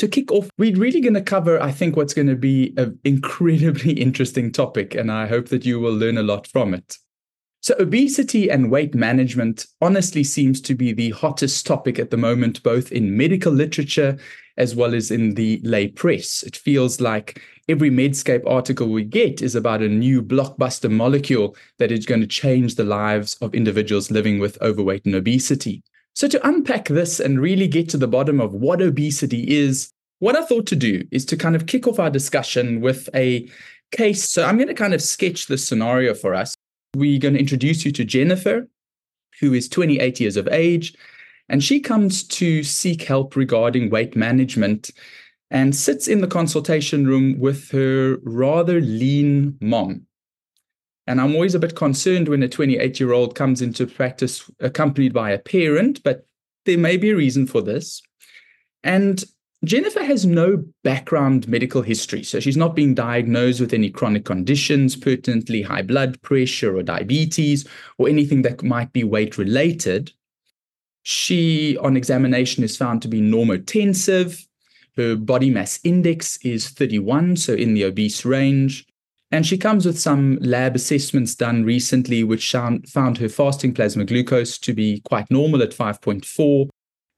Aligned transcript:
to 0.00 0.08
kick 0.08 0.32
off, 0.32 0.50
we're 0.58 0.76
really 0.76 1.00
going 1.00 1.14
to 1.14 1.22
cover, 1.22 1.62
I 1.62 1.70
think, 1.70 1.94
what's 1.94 2.14
going 2.14 2.28
to 2.28 2.36
be 2.36 2.74
an 2.76 2.98
incredibly 3.04 3.92
interesting 4.00 4.50
topic. 4.50 4.94
And 4.94 5.12
I 5.12 5.26
hope 5.26 5.48
that 5.48 5.64
you 5.64 5.78
will 5.78 5.94
learn 5.94 6.18
a 6.18 6.22
lot 6.22 6.46
from 6.46 6.74
it. 6.74 6.96
So, 7.62 7.74
obesity 7.78 8.50
and 8.50 8.70
weight 8.70 8.94
management 8.94 9.66
honestly 9.82 10.24
seems 10.24 10.62
to 10.62 10.74
be 10.74 10.94
the 10.94 11.10
hottest 11.10 11.66
topic 11.66 11.98
at 11.98 12.10
the 12.10 12.16
moment, 12.16 12.62
both 12.62 12.90
in 12.90 13.14
medical 13.14 13.52
literature 13.52 14.18
as 14.56 14.74
well 14.74 14.94
as 14.94 15.10
in 15.10 15.34
the 15.34 15.60
lay 15.62 15.88
press. 15.88 16.42
It 16.42 16.56
feels 16.56 17.00
like 17.00 17.42
every 17.68 17.90
Medscape 17.90 18.42
article 18.46 18.88
we 18.88 19.04
get 19.04 19.42
is 19.42 19.54
about 19.54 19.82
a 19.82 19.88
new 19.88 20.22
blockbuster 20.22 20.90
molecule 20.90 21.54
that 21.78 21.92
is 21.92 22.06
going 22.06 22.22
to 22.22 22.26
change 22.26 22.74
the 22.74 22.84
lives 22.84 23.36
of 23.42 23.54
individuals 23.54 24.10
living 24.10 24.38
with 24.38 24.60
overweight 24.62 25.04
and 25.04 25.14
obesity. 25.14 25.82
So, 26.14 26.28
to 26.28 26.46
unpack 26.46 26.88
this 26.88 27.20
and 27.20 27.40
really 27.40 27.68
get 27.68 27.88
to 27.90 27.96
the 27.96 28.08
bottom 28.08 28.40
of 28.40 28.52
what 28.52 28.82
obesity 28.82 29.48
is, 29.48 29.90
what 30.18 30.36
I 30.36 30.44
thought 30.44 30.66
to 30.66 30.76
do 30.76 31.04
is 31.10 31.24
to 31.26 31.36
kind 31.36 31.56
of 31.56 31.66
kick 31.66 31.86
off 31.86 31.98
our 31.98 32.10
discussion 32.10 32.80
with 32.80 33.08
a 33.14 33.48
case. 33.92 34.28
So, 34.28 34.44
I'm 34.44 34.56
going 34.56 34.68
to 34.68 34.74
kind 34.74 34.94
of 34.94 35.02
sketch 35.02 35.46
the 35.46 35.58
scenario 35.58 36.14
for 36.14 36.34
us. 36.34 36.54
We're 36.94 37.20
going 37.20 37.34
to 37.34 37.40
introduce 37.40 37.84
you 37.84 37.92
to 37.92 38.04
Jennifer, 38.04 38.68
who 39.40 39.54
is 39.54 39.68
28 39.68 40.20
years 40.20 40.36
of 40.36 40.48
age, 40.48 40.94
and 41.48 41.62
she 41.62 41.80
comes 41.80 42.22
to 42.24 42.62
seek 42.62 43.02
help 43.02 43.36
regarding 43.36 43.90
weight 43.90 44.14
management 44.16 44.90
and 45.50 45.74
sits 45.74 46.06
in 46.06 46.20
the 46.20 46.26
consultation 46.26 47.06
room 47.06 47.38
with 47.38 47.70
her 47.70 48.18
rather 48.22 48.80
lean 48.80 49.56
mom. 49.60 50.06
And 51.10 51.20
I'm 51.20 51.34
always 51.34 51.56
a 51.56 51.58
bit 51.58 51.74
concerned 51.74 52.28
when 52.28 52.44
a 52.44 52.48
28 52.48 53.00
year 53.00 53.12
old 53.12 53.34
comes 53.34 53.60
into 53.60 53.84
practice 53.84 54.48
accompanied 54.60 55.12
by 55.12 55.32
a 55.32 55.40
parent, 55.40 56.00
but 56.04 56.24
there 56.66 56.78
may 56.78 56.96
be 56.96 57.10
a 57.10 57.16
reason 57.16 57.48
for 57.48 57.60
this. 57.60 58.00
And 58.84 59.24
Jennifer 59.64 60.04
has 60.04 60.24
no 60.24 60.64
background 60.84 61.48
medical 61.48 61.82
history, 61.82 62.22
so 62.22 62.38
she's 62.38 62.56
not 62.56 62.76
being 62.76 62.94
diagnosed 62.94 63.60
with 63.60 63.74
any 63.74 63.90
chronic 63.90 64.24
conditions, 64.24 64.94
pertinently 64.94 65.62
high 65.62 65.82
blood 65.82 66.22
pressure 66.22 66.76
or 66.76 66.84
diabetes, 66.84 67.66
or 67.98 68.08
anything 68.08 68.42
that 68.42 68.62
might 68.62 68.92
be 68.92 69.02
weight 69.02 69.36
related. 69.36 70.12
She, 71.02 71.76
on 71.78 71.96
examination, 71.96 72.62
is 72.62 72.76
found 72.76 73.02
to 73.02 73.08
be 73.08 73.20
normotensive. 73.20 74.46
Her 74.96 75.16
body 75.16 75.50
mass 75.50 75.80
index 75.82 76.38
is 76.44 76.68
31, 76.68 77.36
so 77.36 77.54
in 77.54 77.74
the 77.74 77.82
obese 77.82 78.24
range. 78.24 78.86
And 79.32 79.46
she 79.46 79.56
comes 79.56 79.86
with 79.86 79.98
some 79.98 80.38
lab 80.40 80.74
assessments 80.74 81.34
done 81.36 81.64
recently, 81.64 82.24
which 82.24 82.50
found 82.50 83.18
her 83.18 83.28
fasting 83.28 83.72
plasma 83.72 84.04
glucose 84.04 84.58
to 84.58 84.72
be 84.72 85.00
quite 85.00 85.30
normal 85.30 85.62
at 85.62 85.70
5.4 85.70 86.68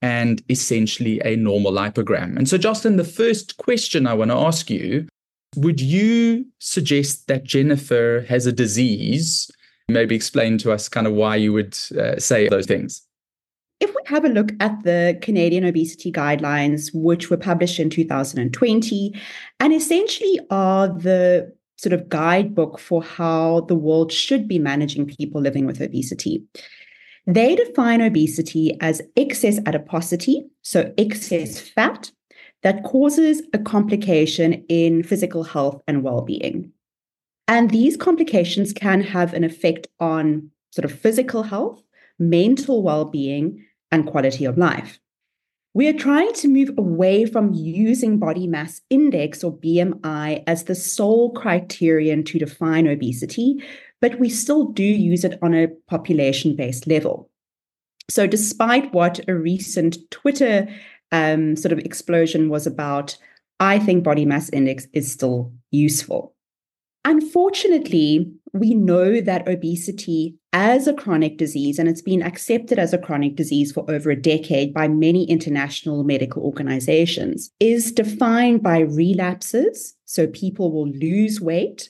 and 0.03 0.43
essentially 0.49 1.21
a 1.25 1.35
normal 1.35 1.71
lipogram. 1.71 2.37
And 2.37 2.47
so, 2.47 2.57
Jocelyn, 2.57 2.97
the 2.97 3.03
first 3.03 3.57
question 3.57 4.05
I 4.05 4.13
want 4.13 4.31
to 4.31 4.37
ask 4.37 4.69
you 4.69 5.07
would 5.55 5.79
you 5.79 6.45
suggest 6.59 7.27
that 7.27 7.43
Jennifer 7.43 8.25
has 8.27 8.47
a 8.47 8.51
disease? 8.51 9.49
Maybe 9.87 10.15
explain 10.15 10.57
to 10.59 10.71
us 10.71 10.89
kind 10.89 11.05
of 11.05 11.13
why 11.13 11.35
you 11.35 11.53
would 11.53 11.77
uh, 11.97 12.17
say 12.17 12.47
those 12.47 12.65
things. 12.65 13.03
If 13.79 13.89
we 13.89 14.01
have 14.05 14.25
a 14.25 14.29
look 14.29 14.51
at 14.59 14.83
the 14.83 15.17
Canadian 15.21 15.65
obesity 15.65 16.11
guidelines, 16.11 16.89
which 16.93 17.29
were 17.29 17.37
published 17.37 17.79
in 17.79 17.89
2020, 17.89 19.13
and 19.59 19.73
essentially 19.73 20.39
are 20.49 20.87
the 20.87 21.53
sort 21.83 21.93
of 21.93 22.07
guidebook 22.07 22.79
for 22.79 23.03
how 23.03 23.61
the 23.67 23.75
world 23.75 24.11
should 24.11 24.47
be 24.47 24.57
managing 24.57 25.05
people 25.05 25.41
living 25.41 25.65
with 25.65 25.81
obesity. 25.81 26.41
They 27.27 27.55
define 27.55 28.01
obesity 28.01 28.77
as 28.79 29.01
excess 29.17 29.59
adiposity, 29.65 30.45
so 30.61 30.93
excess 30.97 31.59
fat, 31.59 32.11
that 32.63 32.83
causes 32.85 33.41
a 33.53 33.59
complication 33.59 34.63
in 34.69 35.03
physical 35.03 35.43
health 35.43 35.81
and 35.85 36.03
well 36.03 36.21
being. 36.21 36.71
And 37.49 37.69
these 37.69 37.97
complications 37.97 38.71
can 38.71 39.01
have 39.01 39.33
an 39.33 39.43
effect 39.43 39.87
on 39.99 40.49
sort 40.71 40.85
of 40.85 40.97
physical 40.97 41.43
health, 41.43 41.83
mental 42.17 42.81
well 42.81 43.05
being, 43.05 43.65
and 43.91 44.07
quality 44.07 44.45
of 44.45 44.57
life. 44.57 44.99
We 45.75 45.87
are 45.87 45.93
trying 45.93 46.33
to 46.33 46.47
move 46.47 46.69
away 46.77 47.25
from 47.25 47.53
using 47.53 48.19
body 48.19 48.47
mass 48.47 48.81
index 48.91 49.43
or 49.43 49.57
BMI 49.57 50.43
as 50.45 50.65
the 50.65 50.75
sole 50.75 51.31
criterion 51.31 52.23
to 52.25 52.37
define 52.37 52.87
obesity 52.87 53.57
but 54.03 54.19
we 54.19 54.27
still 54.27 54.65
do 54.65 54.83
use 54.83 55.23
it 55.23 55.39
on 55.41 55.53
a 55.53 55.69
population 55.87 56.57
based 56.57 56.87
level. 56.87 57.29
So, 58.11 58.27
despite 58.27 58.93
what 58.93 59.21
a 59.29 59.33
recent 59.33 59.97
Twitter 60.11 60.67
um, 61.13 61.55
sort 61.55 61.71
of 61.71 61.79
explosion 61.79 62.49
was 62.49 62.67
about, 62.67 63.17
I 63.61 63.79
think 63.79 64.03
body 64.03 64.25
mass 64.25 64.49
index 64.49 64.87
is 64.91 65.09
still 65.09 65.53
useful. 65.71 66.32
Unfortunately, 67.05 68.31
we 68.53 68.73
know 68.73 69.19
that 69.19 69.47
obesity 69.47 70.35
as 70.53 70.87
a 70.87 70.93
chronic 70.93 71.37
disease, 71.37 71.79
and 71.79 71.89
it's 71.89 72.01
been 72.01 72.21
accepted 72.21 72.79
as 72.79 72.93
a 72.93 72.97
chronic 72.97 73.35
disease 73.35 73.71
for 73.71 73.89
over 73.91 74.11
a 74.11 74.21
decade 74.21 74.73
by 74.73 74.87
many 74.87 75.25
international 75.25 76.03
medical 76.03 76.43
organizations, 76.43 77.51
is 77.59 77.91
defined 77.91 78.61
by 78.63 78.79
relapses. 78.79 79.95
So 80.05 80.27
people 80.27 80.71
will 80.71 80.89
lose 80.89 81.41
weight 81.41 81.89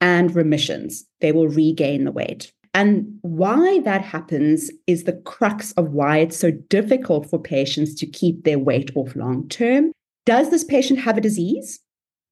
and 0.00 0.34
remissions. 0.34 1.06
They 1.20 1.32
will 1.32 1.48
regain 1.48 2.04
the 2.04 2.12
weight. 2.12 2.52
And 2.74 3.18
why 3.22 3.80
that 3.80 4.02
happens 4.02 4.70
is 4.86 5.04
the 5.04 5.12
crux 5.12 5.72
of 5.72 5.92
why 5.92 6.18
it's 6.18 6.36
so 6.36 6.50
difficult 6.50 7.28
for 7.28 7.38
patients 7.40 7.94
to 7.96 8.06
keep 8.06 8.44
their 8.44 8.58
weight 8.58 8.90
off 8.94 9.16
long 9.16 9.48
term. 9.48 9.92
Does 10.24 10.50
this 10.50 10.64
patient 10.64 11.00
have 11.00 11.18
a 11.18 11.22
disease? 11.22 11.80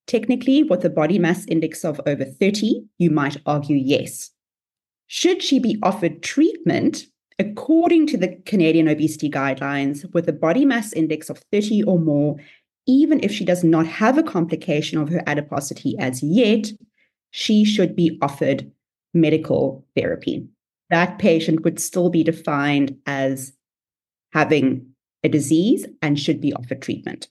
Technically, 0.07 0.63
with 0.63 0.83
a 0.83 0.89
body 0.89 1.19
mass 1.19 1.45
index 1.45 1.85
of 1.85 2.01
over 2.05 2.25
30, 2.25 2.83
you 2.97 3.09
might 3.09 3.37
argue 3.45 3.77
yes. 3.77 4.31
Should 5.07 5.43
she 5.43 5.59
be 5.59 5.79
offered 5.83 6.23
treatment 6.23 7.05
according 7.39 8.07
to 8.07 8.17
the 8.17 8.35
Canadian 8.45 8.87
obesity 8.87 9.29
guidelines 9.29 10.11
with 10.13 10.29
a 10.29 10.33
body 10.33 10.65
mass 10.65 10.93
index 10.93 11.29
of 11.29 11.39
30 11.51 11.83
or 11.83 11.97
more, 11.99 12.37
even 12.87 13.19
if 13.23 13.31
she 13.31 13.45
does 13.45 13.63
not 13.63 13.87
have 13.87 14.17
a 14.17 14.23
complication 14.23 14.99
of 14.99 15.09
her 15.09 15.23
adiposity 15.27 15.95
as 15.99 16.21
yet, 16.21 16.71
she 17.31 17.63
should 17.63 17.95
be 17.95 18.17
offered 18.21 18.71
medical 19.13 19.85
therapy. 19.95 20.47
That 20.89 21.19
patient 21.19 21.63
would 21.63 21.79
still 21.79 22.09
be 22.09 22.23
defined 22.23 22.97
as 23.05 23.53
having 24.33 24.87
a 25.23 25.29
disease 25.29 25.85
and 26.01 26.19
should 26.19 26.41
be 26.41 26.53
offered 26.53 26.81
treatment. 26.81 27.27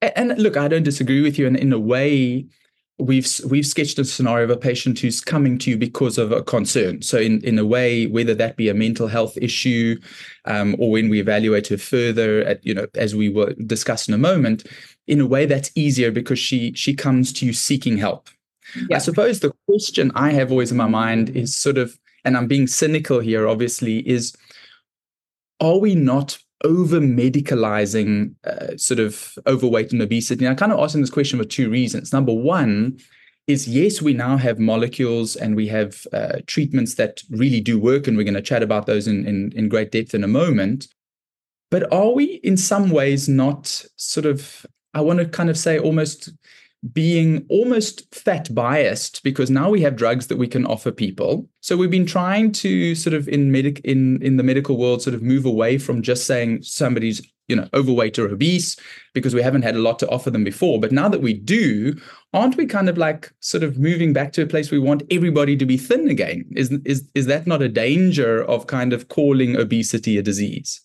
And 0.00 0.38
look, 0.38 0.56
I 0.56 0.68
don't 0.68 0.84
disagree 0.84 1.20
with 1.20 1.38
you. 1.38 1.46
And 1.46 1.56
in 1.56 1.72
a 1.72 1.78
way, 1.78 2.46
we've 2.98 3.28
we've 3.46 3.66
sketched 3.66 3.98
a 3.98 4.04
scenario 4.04 4.44
of 4.44 4.50
a 4.50 4.56
patient 4.56 4.98
who's 4.98 5.20
coming 5.20 5.56
to 5.58 5.70
you 5.70 5.76
because 5.76 6.18
of 6.18 6.32
a 6.32 6.42
concern. 6.42 7.02
So 7.02 7.18
in 7.18 7.40
in 7.42 7.58
a 7.58 7.64
way, 7.64 8.06
whether 8.06 8.34
that 8.34 8.56
be 8.56 8.68
a 8.68 8.74
mental 8.74 9.08
health 9.08 9.36
issue, 9.40 9.98
um, 10.44 10.76
or 10.78 10.90
when 10.90 11.08
we 11.08 11.20
evaluate 11.20 11.68
her 11.68 11.78
further, 11.78 12.40
at 12.40 12.64
you 12.64 12.74
know, 12.74 12.86
as 12.94 13.14
we 13.14 13.28
will 13.28 13.52
discuss 13.66 14.08
in 14.08 14.14
a 14.14 14.18
moment, 14.18 14.66
in 15.06 15.20
a 15.20 15.26
way 15.26 15.46
that's 15.46 15.70
easier 15.74 16.10
because 16.10 16.38
she 16.38 16.72
she 16.74 16.94
comes 16.94 17.32
to 17.34 17.46
you 17.46 17.52
seeking 17.52 17.96
help. 17.96 18.28
Yeah. 18.88 18.96
I 18.96 18.98
suppose 18.98 19.40
the 19.40 19.52
question 19.66 20.12
I 20.14 20.30
have 20.32 20.50
always 20.50 20.70
in 20.70 20.76
my 20.76 20.88
mind 20.88 21.30
is 21.30 21.56
sort 21.56 21.78
of, 21.78 21.98
and 22.24 22.36
I'm 22.36 22.46
being 22.46 22.66
cynical 22.66 23.20
here, 23.20 23.48
obviously, 23.48 24.06
is 24.06 24.34
are 25.60 25.78
we 25.78 25.94
not 25.94 26.38
over 26.64 27.00
medicalizing 27.00 28.34
uh, 28.44 28.76
sort 28.76 29.00
of 29.00 29.38
overweight 29.46 29.92
and 29.92 30.02
obesity? 30.02 30.44
And 30.44 30.52
I 30.52 30.58
kind 30.58 30.72
of 30.72 30.80
asking 30.80 31.00
this 31.00 31.10
question 31.10 31.38
for 31.38 31.44
two 31.44 31.70
reasons. 31.70 32.12
Number 32.12 32.32
one 32.32 32.98
is 33.46 33.66
yes, 33.66 34.02
we 34.02 34.12
now 34.12 34.36
have 34.36 34.58
molecules 34.58 35.34
and 35.34 35.56
we 35.56 35.68
have 35.68 36.06
uh, 36.12 36.38
treatments 36.46 36.96
that 36.96 37.22
really 37.30 37.60
do 37.60 37.78
work, 37.78 38.06
and 38.06 38.16
we're 38.16 38.24
going 38.24 38.34
to 38.34 38.42
chat 38.42 38.62
about 38.62 38.86
those 38.86 39.08
in, 39.08 39.26
in, 39.26 39.52
in 39.56 39.68
great 39.68 39.90
depth 39.90 40.14
in 40.14 40.22
a 40.22 40.28
moment. 40.28 40.88
But 41.70 41.90
are 41.92 42.12
we 42.12 42.24
in 42.44 42.56
some 42.56 42.90
ways 42.90 43.28
not 43.28 43.84
sort 43.96 44.26
of, 44.26 44.66
I 44.94 45.00
want 45.00 45.18
to 45.18 45.26
kind 45.26 45.50
of 45.50 45.58
say 45.58 45.78
almost 45.78 46.30
being 46.92 47.44
almost 47.48 48.14
fat 48.14 48.54
biased 48.54 49.22
because 49.24 49.50
now 49.50 49.68
we 49.68 49.80
have 49.82 49.96
drugs 49.96 50.28
that 50.28 50.38
we 50.38 50.46
can 50.46 50.64
offer 50.66 50.92
people. 50.92 51.48
So 51.60 51.76
we've 51.76 51.90
been 51.90 52.06
trying 52.06 52.52
to 52.52 52.94
sort 52.94 53.14
of 53.14 53.28
in 53.28 53.50
medic 53.50 53.80
in 53.80 54.22
in 54.22 54.36
the 54.36 54.44
medical 54.44 54.76
world 54.76 55.02
sort 55.02 55.14
of 55.14 55.22
move 55.22 55.44
away 55.44 55.78
from 55.78 56.02
just 56.02 56.26
saying 56.26 56.62
somebody's 56.62 57.20
you 57.48 57.56
know 57.56 57.68
overweight 57.74 58.18
or 58.18 58.28
obese 58.28 58.76
because 59.12 59.34
we 59.34 59.42
haven't 59.42 59.62
had 59.62 59.74
a 59.74 59.80
lot 59.80 59.98
to 59.98 60.08
offer 60.08 60.30
them 60.30 60.44
before. 60.44 60.78
But 60.78 60.92
now 60.92 61.08
that 61.08 61.22
we 61.22 61.32
do, 61.32 61.98
aren't 62.32 62.56
we 62.56 62.66
kind 62.66 62.88
of 62.88 62.96
like 62.96 63.32
sort 63.40 63.64
of 63.64 63.78
moving 63.78 64.12
back 64.12 64.32
to 64.34 64.42
a 64.42 64.46
place 64.46 64.70
we 64.70 64.78
want 64.78 65.02
everybody 65.10 65.56
to 65.56 65.66
be 65.66 65.76
thin 65.78 66.08
again? 66.08 66.44
Is 66.54 66.70
is 66.84 67.08
is 67.14 67.26
that 67.26 67.46
not 67.46 67.62
a 67.62 67.68
danger 67.68 68.44
of 68.44 68.68
kind 68.68 68.92
of 68.92 69.08
calling 69.08 69.56
obesity 69.56 70.16
a 70.16 70.22
disease? 70.22 70.80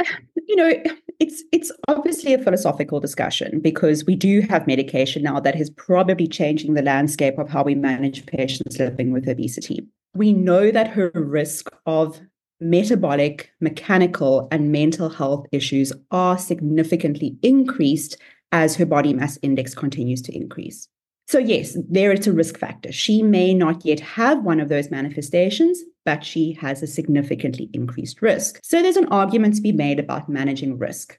Uh, 0.00 0.04
you 0.48 0.56
know, 0.56 0.72
it's 1.20 1.42
it's 1.52 1.72
obviously 1.88 2.34
a 2.34 2.38
philosophical 2.38 3.00
discussion 3.00 3.60
because 3.60 4.04
we 4.04 4.16
do 4.16 4.40
have 4.42 4.66
medication 4.66 5.22
now 5.22 5.40
that 5.40 5.58
is 5.58 5.70
probably 5.70 6.26
changing 6.26 6.74
the 6.74 6.82
landscape 6.82 7.38
of 7.38 7.48
how 7.48 7.62
we 7.62 7.74
manage 7.74 8.26
patients 8.26 8.78
living 8.78 9.12
with 9.12 9.28
obesity. 9.28 9.86
We 10.14 10.32
know 10.32 10.70
that 10.70 10.88
her 10.88 11.10
risk 11.14 11.68
of 11.86 12.20
metabolic, 12.60 13.50
mechanical, 13.60 14.48
and 14.50 14.72
mental 14.72 15.08
health 15.08 15.46
issues 15.52 15.92
are 16.10 16.38
significantly 16.38 17.36
increased 17.42 18.16
as 18.52 18.76
her 18.76 18.86
body 18.86 19.12
mass 19.12 19.38
index 19.42 19.74
continues 19.74 20.22
to 20.22 20.34
increase. 20.34 20.88
So, 21.26 21.38
yes, 21.38 21.76
there 21.88 22.12
it's 22.12 22.26
a 22.26 22.32
risk 22.32 22.58
factor. 22.58 22.92
She 22.92 23.22
may 23.22 23.54
not 23.54 23.84
yet 23.84 24.00
have 24.00 24.44
one 24.44 24.60
of 24.60 24.68
those 24.68 24.90
manifestations, 24.90 25.82
but 26.04 26.24
she 26.24 26.52
has 26.52 26.82
a 26.82 26.86
significantly 26.86 27.70
increased 27.72 28.22
risk. 28.22 28.60
So, 28.62 28.82
there's 28.82 28.96
an 28.96 29.08
argument 29.08 29.56
to 29.56 29.62
be 29.62 29.72
made 29.72 29.98
about 29.98 30.28
managing 30.28 30.78
risk. 30.78 31.18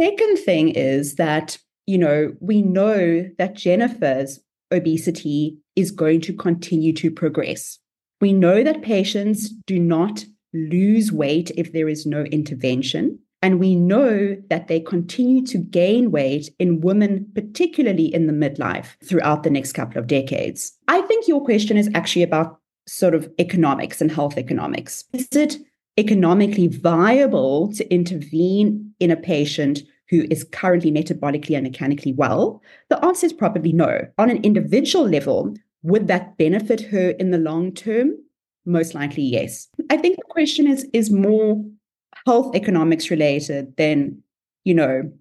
Second 0.00 0.38
thing 0.38 0.70
is 0.70 1.16
that, 1.16 1.58
you 1.86 1.98
know, 1.98 2.34
we 2.40 2.62
know 2.62 3.28
that 3.38 3.54
Jennifer's 3.54 4.40
obesity 4.72 5.58
is 5.76 5.90
going 5.90 6.20
to 6.22 6.32
continue 6.32 6.92
to 6.94 7.10
progress. 7.10 7.78
We 8.20 8.32
know 8.32 8.62
that 8.64 8.82
patients 8.82 9.50
do 9.66 9.78
not 9.78 10.24
lose 10.52 11.12
weight 11.12 11.50
if 11.56 11.72
there 11.72 11.88
is 11.88 12.06
no 12.06 12.22
intervention. 12.24 13.18
And 13.42 13.60
we 13.60 13.76
know 13.76 14.36
that 14.48 14.68
they 14.68 14.80
continue 14.80 15.44
to 15.48 15.58
gain 15.58 16.10
weight 16.10 16.48
in 16.58 16.80
women, 16.80 17.30
particularly 17.34 18.06
in 18.06 18.26
the 18.26 18.32
midlife, 18.32 18.96
throughout 19.04 19.42
the 19.42 19.50
next 19.50 19.72
couple 19.72 19.98
of 19.98 20.06
decades. 20.06 20.72
I 20.88 21.02
think 21.02 21.28
your 21.28 21.44
question 21.44 21.76
is 21.76 21.90
actually 21.94 22.22
about 22.22 22.58
sort 22.86 23.14
of 23.14 23.28
economics 23.38 24.00
and 24.00 24.10
health 24.10 24.36
economics. 24.36 25.04
Is 25.12 25.28
it 25.32 25.58
economically 25.96 26.68
viable 26.68 27.72
to 27.74 27.92
intervene 27.92 28.92
in 29.00 29.10
a 29.10 29.16
patient 29.16 29.82
who 30.10 30.26
is 30.30 30.44
currently 30.44 30.92
metabolically 30.92 31.56
and 31.56 31.64
mechanically 31.64 32.12
well? 32.12 32.62
The 32.90 33.02
answer 33.04 33.26
is 33.26 33.32
probably 33.32 33.72
no. 33.72 34.06
On 34.18 34.30
an 34.30 34.42
individual 34.44 35.08
level, 35.08 35.54
would 35.82 36.08
that 36.08 36.36
benefit 36.36 36.80
her 36.82 37.10
in 37.10 37.30
the 37.30 37.38
long 37.38 37.72
term? 37.72 38.12
Most 38.66 38.94
likely, 38.94 39.22
yes. 39.22 39.68
I 39.90 39.96
think 39.96 40.16
the 40.16 40.22
question 40.30 40.66
is 40.66 40.86
is 40.92 41.10
more 41.10 41.62
health 42.26 42.54
economics 42.54 43.10
related 43.10 43.76
than, 43.76 44.22
you 44.64 44.74
know, 44.74 45.12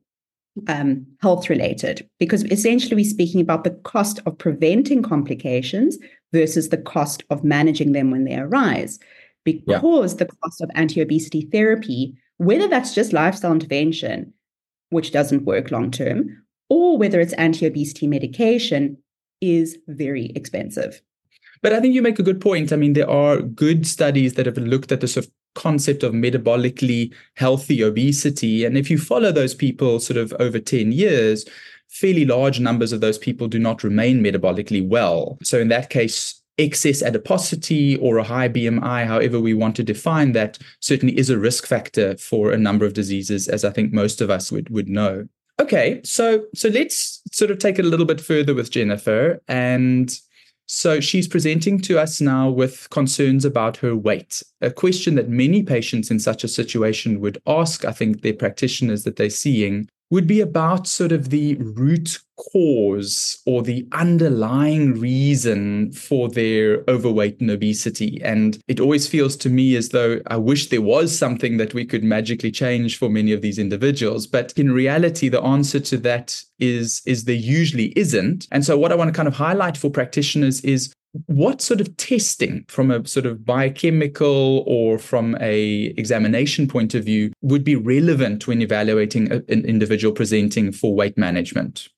um, 0.68 1.06
health 1.22 1.50
related, 1.50 2.08
because 2.20 2.44
essentially 2.46 2.96
we're 2.96 3.10
speaking 3.10 3.42
about 3.42 3.64
the 3.64 3.72
cost 3.72 4.20
of 4.26 4.38
preventing 4.38 5.02
complications 5.02 5.98
versus 6.34 6.70
the 6.70 6.78
cost 6.78 7.24
of 7.30 7.44
managing 7.44 7.94
them 7.94 8.12
when 8.12 8.26
they 8.26 8.36
arise. 8.36 9.00
Because 9.46 10.14
yeah. 10.14 10.18
the 10.18 10.30
cost 10.42 10.62
of 10.62 10.72
anti 10.76 11.02
obesity 11.02 11.48
therapy, 11.52 12.16
whether 12.38 12.68
that's 12.68 12.94
just 12.94 13.14
lifestyle 13.14 13.54
intervention, 13.54 14.34
which 14.90 15.12
doesn't 15.12 15.46
work 15.46 15.72
long 15.72 15.92
term, 15.92 16.44
or 16.70 16.98
whether 16.98 17.20
it's 17.20 17.34
anti 17.34 17.66
obesity 17.66 18.08
medication, 18.08 18.98
is 19.42 19.78
very 19.88 20.32
expensive. 20.36 21.02
But 21.62 21.74
I 21.74 21.80
think 21.80 21.94
you 21.94 22.02
make 22.02 22.20
a 22.20 22.24
good 22.24 22.42
point. 22.42 22.74
I 22.74 22.76
mean, 22.76 22.94
there 22.94 23.10
are 23.10 23.42
good 23.42 23.88
studies 23.88 24.34
that 24.34 24.46
have 24.46 24.58
looked 24.58 24.92
at 24.92 25.02
the 25.02 25.08
sort 25.08 25.26
of 25.26 25.32
concept 25.56 26.04
of 26.04 26.14
metabolically 26.14 27.14
healthy 27.36 27.84
obesity. 27.84 28.66
And 28.66 28.78
if 28.78 28.90
you 28.90 28.98
follow 28.98 29.32
those 29.32 29.54
people 29.54 30.00
sort 30.00 30.18
of 30.18 30.34
over 30.40 30.60
10 30.60 30.92
years, 30.92 31.46
fairly 31.90 32.26
large 32.26 32.60
numbers 32.60 32.92
of 32.92 33.02
those 33.02 33.18
people 33.18 33.48
do 33.48 33.60
not 33.60 33.84
remain 33.84 34.24
metabolically 34.24 34.88
well. 34.88 35.38
So 35.44 35.60
in 35.60 35.68
that 35.70 35.90
case, 35.90 36.42
excess 36.58 37.02
adiposity 37.02 37.98
or 37.98 38.18
a 38.18 38.24
high 38.24 38.50
BMI, 38.50 39.06
however 39.06 39.40
we 39.40 39.54
want 39.54 39.76
to 39.78 39.84
define 39.84 40.34
that, 40.34 40.58
certainly 40.80 41.18
is 41.18 41.30
a 41.30 41.38
risk 41.38 41.66
factor 41.66 42.18
for 42.18 42.52
a 42.52 42.58
number 42.58 42.86
of 42.86 42.94
diseases, 42.94 43.48
as 43.48 43.64
I 43.66 43.72
think 43.72 43.94
most 43.94 44.22
of 44.22 44.30
us 44.30 44.52
would, 44.52 44.70
would 44.70 44.90
know. 44.90 45.28
Okay, 45.60 46.02
so 46.04 46.46
so 46.56 46.70
let's 46.70 47.22
sort 47.32 47.52
of 47.52 47.60
take 47.60 47.78
it 47.78 47.86
a 47.86 47.88
little 47.88 48.08
bit 48.08 48.20
further 48.20 48.56
with 48.56 48.72
Jennifer 48.72 49.40
and 49.48 50.20
so 50.66 51.00
she's 51.00 51.28
presenting 51.28 51.80
to 51.82 52.00
us 52.00 52.22
now 52.22 52.50
with 52.50 52.90
concerns 52.90 53.44
about 53.46 53.78
her 53.78 53.96
weight, 53.96 54.42
a 54.62 54.72
question 54.72 55.16
that 55.16 55.30
many 55.30 55.62
patients 55.62 56.10
in 56.10 56.20
such 56.20 56.44
a 56.44 56.48
situation 56.48 57.20
would 57.20 57.38
ask, 57.46 57.86
I 57.86 57.92
think, 57.92 58.22
their 58.22 58.34
practitioners 58.34 59.04
that 59.04 59.18
they're 59.18 59.30
seeing 59.30 59.90
would 60.14 60.28
be 60.28 60.42
about 60.42 60.86
sort 60.86 61.12
of 61.12 61.32
the 61.32 61.56
root 61.56 62.20
cause 62.38 63.42
or 63.48 63.64
the 63.64 63.88
underlying 63.94 64.94
reason 65.00 65.92
for 65.92 66.30
their 66.30 66.84
overweight 66.88 67.42
and 67.42 67.50
obesity. 67.50 68.22
And 68.24 68.60
it 68.68 68.80
always 68.80 69.08
feels 69.08 69.36
to 69.38 69.50
me 69.50 69.76
as 69.76 69.90
though 69.90 70.22
I 70.28 70.38
wish 70.38 70.70
there 70.70 70.84
was 70.84 71.18
something 71.18 71.58
that 71.58 71.74
we 71.74 71.84
could 71.84 72.04
magically 72.04 72.52
change 72.52 73.00
for 73.00 73.10
many 73.10 73.32
of 73.32 73.42
these 73.42 73.58
individuals. 73.58 74.28
But 74.28 74.54
in 74.56 74.72
reality, 74.72 75.30
the 75.30 75.42
answer 75.42 75.80
to 75.80 75.98
that 75.98 76.44
is, 76.60 77.02
is 77.08 77.26
there 77.26 77.34
usually 77.34 77.92
isn't. 77.96 78.48
And 78.52 78.64
so 78.64 78.78
what 78.78 78.92
I 78.92 78.96
want 78.96 79.08
to 79.08 79.18
kind 79.18 79.28
of 79.28 79.34
highlight 79.34 79.78
for 79.78 79.90
practitioners 79.90 80.62
is 80.62 80.94
what 81.28 81.62
sort 81.62 81.80
of 81.80 81.96
testing 81.98 82.66
from 82.68 82.90
a 82.90 83.06
sort 83.08 83.26
of 83.26 83.46
biochemical 83.46 84.64
or 84.66 84.98
from 84.98 85.38
a 85.40 85.94
examination 85.98 86.68
point 86.68 86.96
of 86.96 87.04
view 87.04 87.32
would 87.42 87.64
be 87.64 87.76
relevant 87.76 88.48
when 88.48 88.62
evaluating 88.62 89.32
a, 89.32 89.36
an 89.50 89.66
individual 89.66 90.14
presenting 90.14 90.72
for 90.72 90.96
weight 90.96 91.18
management 91.18 91.90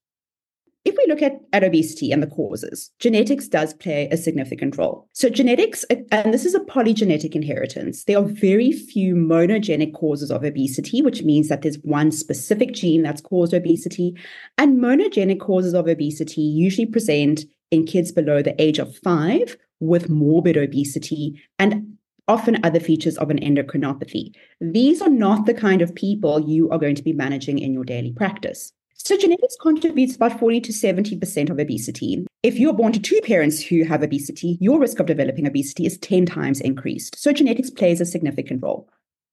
if 0.85 0.95
we 0.95 1.05
look 1.07 1.23
at, 1.23 1.41
at 1.51 1.63
obesity 1.63 2.11
and 2.11 2.21
the 2.21 2.27
causes, 2.27 2.91
genetics 2.99 3.47
does 3.47 3.73
play 3.73 4.07
a 4.11 4.17
significant 4.17 4.77
role. 4.77 5.09
So, 5.13 5.29
genetics, 5.29 5.83
uh, 5.89 5.95
and 6.11 6.31
this 6.31 6.45
is 6.45 6.53
a 6.53 6.59
polygenetic 6.59 7.33
inheritance, 7.33 8.03
there 8.03 8.19
are 8.19 8.23
very 8.23 8.71
few 8.71 9.15
monogenic 9.15 9.95
causes 9.95 10.29
of 10.29 10.43
obesity, 10.43 11.01
which 11.01 11.23
means 11.23 11.49
that 11.49 11.63
there's 11.63 11.79
one 11.79 12.11
specific 12.11 12.73
gene 12.73 13.01
that's 13.01 13.21
caused 13.21 13.53
obesity. 13.53 14.15
And 14.59 14.77
monogenic 14.77 15.39
causes 15.39 15.73
of 15.73 15.87
obesity 15.87 16.41
usually 16.41 16.85
present 16.85 17.45
in 17.71 17.85
kids 17.85 18.11
below 18.11 18.41
the 18.41 18.59
age 18.61 18.79
of 18.79 18.95
five 18.97 19.57
with 19.79 20.09
morbid 20.09 20.57
obesity 20.57 21.41
and 21.59 21.97
often 22.27 22.59
other 22.63 22.79
features 22.79 23.17
of 23.17 23.29
an 23.29 23.39
endocrinopathy. 23.39 24.33
These 24.59 25.01
are 25.01 25.09
not 25.09 25.45
the 25.45 25.53
kind 25.53 25.81
of 25.81 25.93
people 25.93 26.39
you 26.39 26.69
are 26.71 26.79
going 26.79 26.95
to 26.95 27.03
be 27.03 27.13
managing 27.13 27.59
in 27.59 27.73
your 27.73 27.83
daily 27.83 28.11
practice. 28.11 28.71
So, 28.97 29.17
genetics 29.17 29.55
contributes 29.61 30.15
about 30.15 30.39
40 30.39 30.61
to 30.61 30.71
70% 30.71 31.49
of 31.51 31.59
obesity. 31.59 32.25
If 32.41 32.57
you're 32.57 32.73
born 32.73 32.93
to 32.93 32.99
two 32.99 33.19
parents 33.23 33.61
who 33.61 33.83
have 33.83 34.01
obesity, 34.01 34.57
your 34.61 34.79
risk 34.79 34.99
of 34.99 35.05
developing 35.05 35.45
obesity 35.45 35.85
is 35.85 35.97
10 35.99 36.25
times 36.25 36.61
increased. 36.61 37.19
So, 37.19 37.31
genetics 37.31 37.69
plays 37.69 38.01
a 38.01 38.05
significant 38.05 38.63
role. 38.63 38.89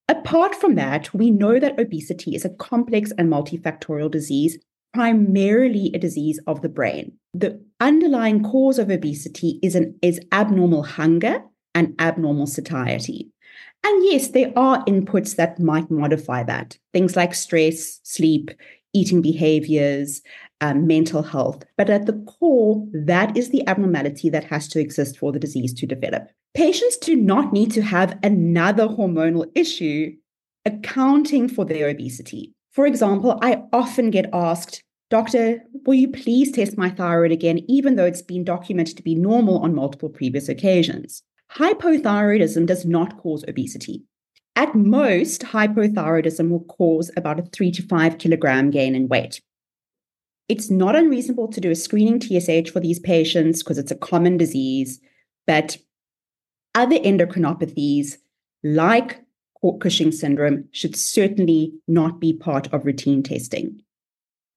Apart 0.08 0.55
from 0.55 0.75
that, 0.75 1.14
we 1.14 1.31
know 1.31 1.58
that 1.58 1.78
obesity 1.78 2.35
is 2.35 2.44
a 2.44 2.50
complex 2.50 3.12
and 3.17 3.31
multifactorial 3.31 4.11
disease 4.11 4.58
primarily 4.92 5.90
a 5.94 5.98
disease 5.98 6.38
of 6.46 6.62
the 6.62 6.68
brain. 6.68 7.12
The 7.34 7.60
underlying 7.80 8.42
cause 8.42 8.78
of 8.78 8.90
obesity 8.90 9.58
is, 9.62 9.74
an, 9.74 9.98
is 10.02 10.20
abnormal 10.32 10.82
hunger 10.82 11.42
and 11.74 11.94
abnormal 11.98 12.46
satiety. 12.46 13.30
And 13.84 14.04
yes, 14.04 14.28
there 14.28 14.52
are 14.56 14.84
inputs 14.84 15.36
that 15.36 15.58
might 15.58 15.90
modify 15.90 16.44
that. 16.44 16.78
Things 16.92 17.16
like 17.16 17.34
stress, 17.34 18.00
sleep, 18.04 18.50
eating 18.92 19.22
behaviors, 19.22 20.22
um, 20.60 20.86
mental 20.86 21.22
health. 21.22 21.64
But 21.76 21.90
at 21.90 22.06
the 22.06 22.12
core, 22.38 22.87
that 22.92 23.37
is 23.37 23.50
the 23.50 23.66
abnormality 23.66 24.30
that 24.30 24.44
has 24.44 24.68
to 24.68 24.80
exist 24.80 25.18
for 25.18 25.32
the 25.32 25.40
disease 25.40 25.75
to 25.75 25.87
develop. 25.87 26.28
Patients 26.54 26.99
do 26.99 27.16
not 27.16 27.52
need 27.52 27.72
to 27.72 27.82
have 27.82 28.18
another 28.22 28.87
hormonal 28.87 29.50
issue 29.54 30.14
accounting 30.64 31.49
for 31.49 31.64
their 31.64 31.88
obesity. 31.88 32.54
For 32.73 32.87
example, 32.87 33.38
I 33.43 33.62
often 33.73 34.11
get 34.11 34.31
asked, 34.33 34.83
Doctor, 35.11 35.62
will 35.85 35.95
you 35.95 36.09
please 36.09 36.52
test 36.52 36.79
my 36.79 36.88
thyroid 36.88 37.33
again, 37.33 37.61
even 37.69 37.97
though 37.97 38.07
it's 38.07 38.23
been 38.23 38.45
documented 38.45 38.97
to 38.97 39.02
be 39.02 39.14
normal 39.14 39.59
on 39.59 39.75
multiple 39.75 40.09
previous 40.09 40.49
occasions? 40.49 41.23
Hypothyroidism 41.55 42.64
does 42.64 42.87
not 42.87 43.19
cause 43.19 43.45
obesity. 43.47 44.02
At 44.57 44.75
most, 44.75 45.43
hypothyroidism 45.43 46.49
will 46.49 46.64
cause 46.64 47.11
about 47.14 47.38
a 47.38 47.43
three 47.43 47.71
to 47.73 47.83
five 47.83 48.17
kilogram 48.17 48.71
gain 48.71 48.95
in 48.95 49.09
weight. 49.09 49.43
It's 50.49 50.71
not 50.71 50.97
unreasonable 50.97 51.49
to 51.49 51.61
do 51.61 51.71
a 51.71 51.75
screening 51.75 52.21
TSH 52.21 52.71
for 52.71 52.81
these 52.81 52.99
patients 52.99 53.62
because 53.62 53.79
it's 53.79 53.91
a 53.91 53.97
common 53.97 54.38
disease, 54.38 54.99
but 55.47 55.76
other 56.75 56.99
endocrinopathies 56.99 58.17
like 58.64 59.21
Cushing 59.81 60.11
syndrome 60.11 60.64
should 60.73 60.97
certainly 60.97 61.73
not 61.87 62.21
be 62.21 62.33
part 62.33 62.73
of 62.73 62.85
routine 62.85 63.23
testing. 63.23 63.81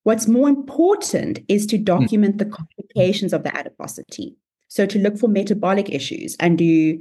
What's 0.03 0.27
more 0.27 0.49
important 0.49 1.39
is 1.47 1.65
to 1.67 1.77
document 1.77 2.37
the 2.37 2.45
complications 2.45 3.33
of 3.33 3.43
the 3.43 3.55
adiposity. 3.55 4.35
So 4.67 4.85
to 4.85 4.99
look 4.99 5.17
for 5.17 5.27
metabolic 5.27 5.89
issues 5.89 6.35
and 6.39 6.57
do 6.57 6.99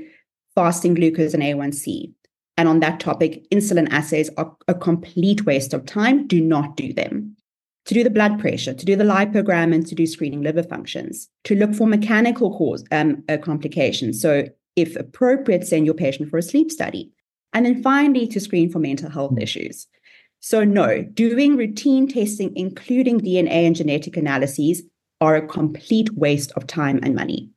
fasting 0.55 0.95
glucose 0.95 1.35
and 1.35 1.43
A1C. 1.43 2.13
And 2.57 2.69
on 2.69 2.81
that 2.81 3.01
topic, 3.01 3.49
insulin 3.51 3.91
assays 3.91 4.31
are 4.37 4.57
a 4.69 4.75
complete 4.75 5.45
waste 5.45 5.75
of 5.75 5.85
time. 5.87 6.27
Do 6.27 6.41
not 6.41 6.77
do 6.77 6.93
them. 6.93 7.37
To 7.87 7.95
do 7.95 8.05
the 8.05 8.11
blood 8.11 8.39
pressure, 8.39 8.73
to 8.73 8.87
do 8.87 8.97
the 8.97 9.05
lipogram, 9.05 9.75
and 9.75 9.87
to 9.87 9.95
do 9.95 10.07
screening 10.07 10.43
liver 10.43 10.63
functions. 10.63 11.29
To 11.45 11.55
look 11.55 11.75
for 11.75 11.87
mechanical 11.87 12.57
cause 12.57 12.85
um, 12.93 13.23
uh, 13.29 13.37
complications. 13.37 14.21
So, 14.23 14.49
if 14.77 14.97
appropriate, 14.97 15.67
send 15.67 15.85
your 15.85 15.95
patient 15.95 16.31
for 16.31 16.39
a 16.39 16.43
sleep 16.43 16.71
study. 16.71 17.13
And 17.55 17.65
then 17.65 17.83
finally, 17.83 18.27
to 18.29 18.41
screen 18.41 18.71
for 18.71 18.81
mental 18.81 19.11
health 19.11 19.31
hmm. 19.31 19.39
issues. 19.39 19.87
So, 20.41 20.63
no, 20.63 21.03
doing 21.03 21.57
routine 21.57 22.07
testing, 22.07 22.55
including 22.55 23.21
DNA 23.21 23.67
and 23.67 23.75
genetic 23.75 24.17
analyses, 24.19 24.83
are 25.21 25.37
a 25.37 25.47
complete 25.47 26.13
waste 26.15 26.53
of 26.53 26.67
time 26.67 27.01
and 27.03 27.15
money. 27.15 27.49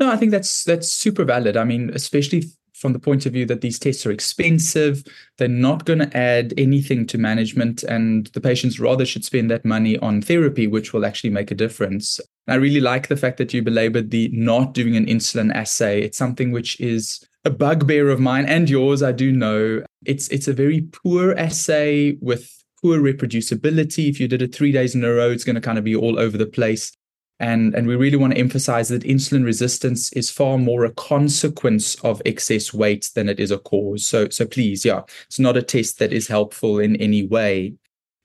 No, 0.00 0.10
I 0.10 0.16
think 0.16 0.32
that's 0.32 0.64
that's 0.64 0.90
super 0.90 1.24
valid. 1.24 1.56
I 1.56 1.64
mean, 1.64 1.90
especially 1.94 2.44
from 2.76 2.92
the 2.92 2.98
point 2.98 3.24
of 3.24 3.32
view 3.32 3.46
that 3.46 3.62
these 3.62 3.78
tests 3.78 4.04
are 4.04 4.10
expensive. 4.10 5.02
They're 5.38 5.48
not 5.48 5.86
going 5.86 6.00
to 6.00 6.16
add 6.16 6.52
anything 6.58 7.06
to 7.06 7.18
management, 7.18 7.82
and 7.84 8.26
the 8.28 8.40
patients 8.40 8.78
rather 8.78 9.06
should 9.06 9.24
spend 9.24 9.50
that 9.50 9.64
money 9.64 9.98
on 9.98 10.20
therapy, 10.20 10.66
which 10.66 10.92
will 10.92 11.06
actually 11.06 11.30
make 11.30 11.50
a 11.50 11.54
difference. 11.54 12.20
I 12.48 12.56
really 12.56 12.80
like 12.80 13.08
the 13.08 13.16
fact 13.16 13.38
that 13.38 13.54
you 13.54 13.62
belabored 13.62 14.10
the 14.10 14.28
not 14.32 14.74
doing 14.74 14.96
an 14.96 15.06
insulin 15.06 15.54
assay. 15.54 16.02
It's 16.02 16.18
something 16.18 16.52
which 16.52 16.78
is 16.80 17.26
a 17.46 17.50
bugbear 17.50 18.08
of 18.08 18.18
mine 18.18 18.44
and 18.44 18.68
yours, 18.68 19.04
I 19.04 19.12
do 19.12 19.30
know. 19.30 19.84
It's 20.04 20.26
it's 20.28 20.48
a 20.48 20.52
very 20.52 20.80
poor 20.80 21.32
assay 21.34 22.18
with 22.20 22.52
poor 22.82 22.98
reproducibility. 22.98 24.08
If 24.08 24.18
you 24.18 24.26
did 24.26 24.42
it 24.42 24.54
three 24.54 24.72
days 24.72 24.96
in 24.96 25.04
a 25.04 25.12
row, 25.12 25.30
it's 25.30 25.44
going 25.44 25.54
to 25.54 25.60
kind 25.60 25.78
of 25.78 25.84
be 25.84 25.94
all 25.94 26.18
over 26.18 26.36
the 26.36 26.46
place. 26.46 26.92
And, 27.38 27.74
and 27.74 27.86
we 27.86 27.96
really 27.96 28.16
want 28.16 28.32
to 28.32 28.40
emphasize 28.40 28.88
that 28.88 29.02
insulin 29.02 29.44
resistance 29.44 30.10
is 30.14 30.30
far 30.30 30.56
more 30.56 30.84
a 30.84 30.92
consequence 30.92 31.94
of 31.96 32.22
excess 32.24 32.72
weight 32.72 33.10
than 33.14 33.28
it 33.28 33.38
is 33.38 33.50
a 33.50 33.58
cause. 33.58 34.06
So, 34.06 34.30
so 34.30 34.46
please, 34.46 34.86
yeah, 34.86 35.02
it's 35.26 35.38
not 35.38 35.56
a 35.56 35.62
test 35.62 35.98
that 35.98 36.14
is 36.14 36.28
helpful 36.28 36.78
in 36.78 36.96
any 36.96 37.26
way. 37.26 37.74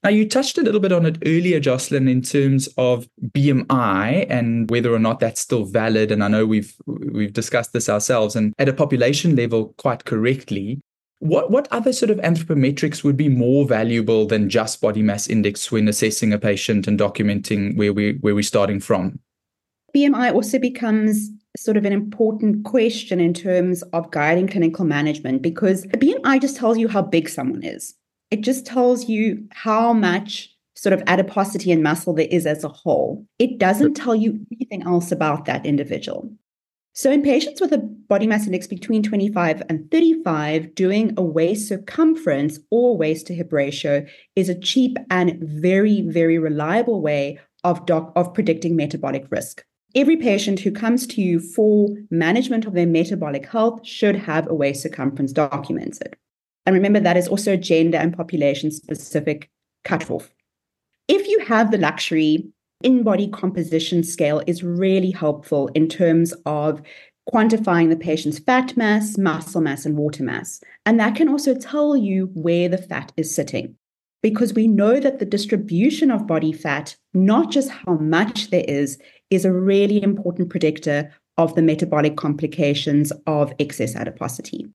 Now, 0.03 0.09
you 0.09 0.27
touched 0.27 0.57
a 0.57 0.63
little 0.63 0.79
bit 0.79 0.91
on 0.91 1.05
it 1.05 1.17
earlier, 1.25 1.59
Jocelyn, 1.59 2.07
in 2.07 2.23
terms 2.23 2.67
of 2.75 3.07
BMI 3.21 4.25
and 4.29 4.69
whether 4.71 4.91
or 4.91 4.97
not 4.97 5.19
that's 5.19 5.41
still 5.41 5.65
valid. 5.65 6.11
And 6.11 6.23
I 6.23 6.27
know 6.27 6.45
we've 6.45 6.75
we've 6.87 7.33
discussed 7.33 7.73
this 7.73 7.87
ourselves, 7.87 8.35
and 8.35 8.53
at 8.57 8.69
a 8.69 8.73
population 8.73 9.35
level, 9.35 9.75
quite 9.77 10.05
correctly. 10.05 10.81
What 11.19 11.51
what 11.51 11.67
other 11.69 11.93
sort 11.93 12.09
of 12.09 12.17
anthropometrics 12.17 13.03
would 13.03 13.15
be 13.15 13.29
more 13.29 13.67
valuable 13.67 14.25
than 14.25 14.49
just 14.49 14.81
body 14.81 15.03
mass 15.03 15.27
index 15.27 15.71
when 15.71 15.87
assessing 15.87 16.33
a 16.33 16.39
patient 16.39 16.87
and 16.87 16.99
documenting 16.99 17.77
where 17.77 17.93
we 17.93 18.13
where 18.21 18.33
we're 18.33 18.41
starting 18.41 18.79
from? 18.79 19.19
BMI 19.95 20.33
also 20.33 20.57
becomes 20.57 21.29
sort 21.57 21.77
of 21.77 21.85
an 21.85 21.93
important 21.93 22.63
question 22.65 23.19
in 23.19 23.35
terms 23.35 23.83
of 23.93 24.09
guiding 24.09 24.47
clinical 24.47 24.85
management 24.85 25.43
because 25.43 25.85
BMI 25.87 26.41
just 26.41 26.55
tells 26.55 26.79
you 26.79 26.87
how 26.87 27.03
big 27.03 27.29
someone 27.29 27.61
is. 27.61 27.93
It 28.31 28.41
just 28.41 28.65
tells 28.65 29.09
you 29.09 29.45
how 29.51 29.93
much 29.93 30.55
sort 30.75 30.93
of 30.93 31.03
adiposity 31.05 31.71
and 31.71 31.83
muscle 31.83 32.13
there 32.13 32.27
is 32.31 32.45
as 32.45 32.63
a 32.63 32.69
whole. 32.69 33.25
It 33.37 33.59
doesn't 33.59 33.93
tell 33.93 34.15
you 34.15 34.39
anything 34.51 34.83
else 34.83 35.11
about 35.11 35.45
that 35.45 35.65
individual. 35.65 36.33
So, 36.93 37.09
in 37.09 37.21
patients 37.21 37.61
with 37.61 37.71
a 37.71 37.77
body 37.77 38.27
mass 38.27 38.45
index 38.45 38.67
between 38.67 39.01
25 39.03 39.63
and 39.69 39.89
35, 39.91 40.75
doing 40.75 41.13
a 41.15 41.21
waist 41.21 41.67
circumference 41.67 42.59
or 42.69 42.97
waist 42.97 43.27
to 43.27 43.35
hip 43.35 43.53
ratio 43.53 44.05
is 44.35 44.49
a 44.49 44.59
cheap 44.59 44.97
and 45.09 45.37
very, 45.41 46.01
very 46.01 46.37
reliable 46.37 47.01
way 47.01 47.39
of, 47.63 47.85
doc- 47.85 48.11
of 48.15 48.33
predicting 48.33 48.75
metabolic 48.75 49.25
risk. 49.29 49.63
Every 49.95 50.17
patient 50.17 50.61
who 50.61 50.71
comes 50.71 51.05
to 51.07 51.21
you 51.21 51.39
for 51.39 51.89
management 52.09 52.65
of 52.65 52.73
their 52.73 52.87
metabolic 52.87 53.45
health 53.45 53.85
should 53.85 54.15
have 54.15 54.49
a 54.49 54.55
waist 54.55 54.83
circumference 54.83 55.31
documented. 55.31 56.17
And 56.65 56.75
remember, 56.75 56.99
that 56.99 57.17
is 57.17 57.27
also 57.27 57.55
gender 57.55 57.97
and 57.97 58.15
population 58.15 58.71
specific 58.71 59.49
cutoff. 59.83 60.33
If 61.07 61.27
you 61.27 61.39
have 61.39 61.71
the 61.71 61.77
luxury 61.77 62.45
in 62.83 63.03
body 63.03 63.27
composition 63.27 64.03
scale 64.03 64.41
is 64.47 64.63
really 64.63 65.11
helpful 65.11 65.69
in 65.75 65.87
terms 65.87 66.33
of 66.45 66.81
quantifying 67.31 67.89
the 67.89 67.95
patient's 67.95 68.39
fat 68.39 68.75
mass, 68.75 69.17
muscle 69.17 69.61
mass, 69.61 69.85
and 69.85 69.97
water 69.97 70.23
mass. 70.23 70.61
And 70.85 70.99
that 70.99 71.15
can 71.15 71.29
also 71.29 71.53
tell 71.53 71.95
you 71.95 72.31
where 72.33 72.67
the 72.67 72.77
fat 72.77 73.11
is 73.17 73.33
sitting. 73.33 73.75
Because 74.23 74.53
we 74.53 74.67
know 74.67 74.99
that 74.99 75.19
the 75.19 75.25
distribution 75.25 76.11
of 76.11 76.27
body 76.27 76.51
fat, 76.51 76.95
not 77.13 77.51
just 77.51 77.69
how 77.69 77.95
much 77.95 78.49
there 78.51 78.65
is, 78.67 78.99
is 79.29 79.45
a 79.45 79.53
really 79.53 80.01
important 80.03 80.49
predictor 80.49 81.11
of 81.37 81.55
the 81.55 81.61
metabolic 81.61 82.17
complications 82.17 83.11
of 83.25 83.53
excess 83.57 83.95
adiposity. 83.95 84.67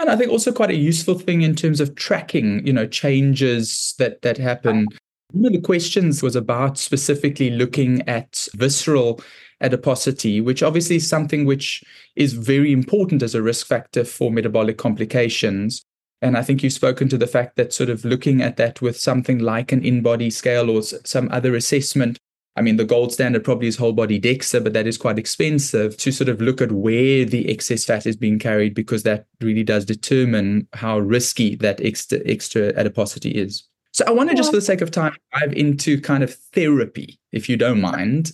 And 0.00 0.10
I 0.10 0.16
think 0.16 0.30
also 0.30 0.50
quite 0.50 0.70
a 0.70 0.76
useful 0.76 1.18
thing 1.18 1.42
in 1.42 1.54
terms 1.54 1.78
of 1.78 1.94
tracking, 1.94 2.66
you 2.66 2.72
know, 2.72 2.86
changes 2.86 3.94
that 3.98 4.22
that 4.22 4.38
happen 4.38 4.88
one 5.32 5.46
of 5.46 5.52
the 5.52 5.60
questions 5.60 6.22
was 6.22 6.36
about 6.36 6.78
specifically 6.78 7.50
looking 7.50 8.06
at 8.08 8.48
visceral 8.54 9.20
adiposity, 9.60 10.40
which 10.40 10.62
obviously 10.62 10.96
is 10.96 11.08
something 11.08 11.44
which 11.44 11.84
is 12.16 12.32
very 12.32 12.72
important 12.72 13.22
as 13.22 13.34
a 13.34 13.42
risk 13.42 13.66
factor 13.66 14.04
for 14.04 14.30
metabolic 14.30 14.78
complications. 14.78 15.84
And 16.22 16.36
I 16.36 16.42
think 16.42 16.62
you've 16.62 16.72
spoken 16.72 17.08
to 17.10 17.18
the 17.18 17.26
fact 17.26 17.56
that 17.56 17.72
sort 17.72 17.90
of 17.90 18.04
looking 18.04 18.42
at 18.42 18.56
that 18.56 18.82
with 18.82 18.98
something 18.98 19.38
like 19.38 19.72
an 19.72 19.82
InBody 19.82 20.32
scale 20.32 20.68
or 20.68 20.82
some 20.82 21.28
other 21.30 21.54
assessment. 21.54 22.18
I 22.56 22.62
mean, 22.62 22.76
the 22.76 22.84
gold 22.84 23.12
standard 23.12 23.44
probably 23.44 23.68
is 23.68 23.76
whole 23.76 23.92
body 23.92 24.20
DEXA, 24.20 24.62
but 24.62 24.72
that 24.72 24.86
is 24.86 24.98
quite 24.98 25.18
expensive 25.18 25.96
to 25.98 26.10
sort 26.10 26.28
of 26.28 26.40
look 26.40 26.60
at 26.60 26.72
where 26.72 27.24
the 27.24 27.48
excess 27.48 27.84
fat 27.84 28.06
is 28.06 28.16
being 28.16 28.38
carried 28.38 28.74
because 28.74 29.04
that 29.04 29.26
really 29.40 29.62
does 29.62 29.84
determine 29.84 30.66
how 30.72 30.98
risky 30.98 31.54
that 31.56 31.80
extra, 31.80 32.18
extra 32.26 32.72
adiposity 32.76 33.30
is. 33.30 33.66
So 33.92 34.04
I 34.06 34.10
want 34.10 34.30
to 34.30 34.36
just, 34.36 34.50
for 34.50 34.56
the 34.56 34.62
sake 34.62 34.80
of 34.80 34.90
time, 34.90 35.14
dive 35.38 35.52
into 35.52 36.00
kind 36.00 36.22
of 36.22 36.34
therapy, 36.34 37.18
if 37.32 37.48
you 37.48 37.56
don't 37.56 37.80
mind. 37.80 38.32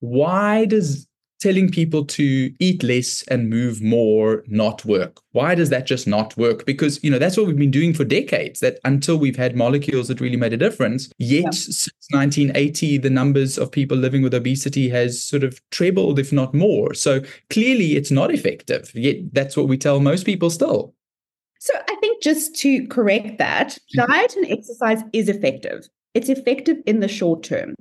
Why 0.00 0.64
does 0.64 1.07
telling 1.40 1.70
people 1.70 2.04
to 2.04 2.52
eat 2.58 2.82
less 2.82 3.22
and 3.28 3.48
move 3.48 3.82
more 3.82 4.44
not 4.46 4.84
work? 4.84 5.20
Why 5.32 5.54
does 5.54 5.70
that 5.70 5.86
just 5.86 6.06
not 6.06 6.36
work? 6.36 6.66
Because, 6.66 7.02
you 7.02 7.10
know, 7.10 7.18
that's 7.18 7.36
what 7.36 7.46
we've 7.46 7.56
been 7.56 7.70
doing 7.70 7.94
for 7.94 8.04
decades, 8.04 8.60
that 8.60 8.78
until 8.84 9.16
we've 9.16 9.36
had 9.36 9.56
molecules 9.56 10.08
that 10.08 10.20
really 10.20 10.36
made 10.36 10.52
a 10.52 10.56
difference. 10.56 11.10
Yet 11.18 11.44
yeah. 11.44 11.50
since 11.50 11.90
1980, 12.10 12.98
the 12.98 13.10
numbers 13.10 13.58
of 13.58 13.70
people 13.70 13.96
living 13.96 14.22
with 14.22 14.34
obesity 14.34 14.88
has 14.88 15.22
sort 15.22 15.44
of 15.44 15.60
trebled, 15.70 16.18
if 16.18 16.32
not 16.32 16.54
more. 16.54 16.94
So 16.94 17.22
clearly 17.50 17.96
it's 17.96 18.10
not 18.10 18.32
effective. 18.32 18.90
Yet 18.94 19.32
that's 19.32 19.56
what 19.56 19.68
we 19.68 19.78
tell 19.78 20.00
most 20.00 20.24
people 20.24 20.50
still. 20.50 20.94
So 21.60 21.74
I 21.88 21.96
think 22.00 22.22
just 22.22 22.54
to 22.56 22.86
correct 22.88 23.38
that, 23.38 23.70
mm-hmm. 23.70 24.10
diet 24.10 24.36
and 24.36 24.50
exercise 24.50 25.02
is 25.12 25.28
effective. 25.28 25.88
It's 26.14 26.28
effective 26.28 26.78
in 26.86 27.00
the 27.00 27.08
short 27.08 27.42
term. 27.42 27.74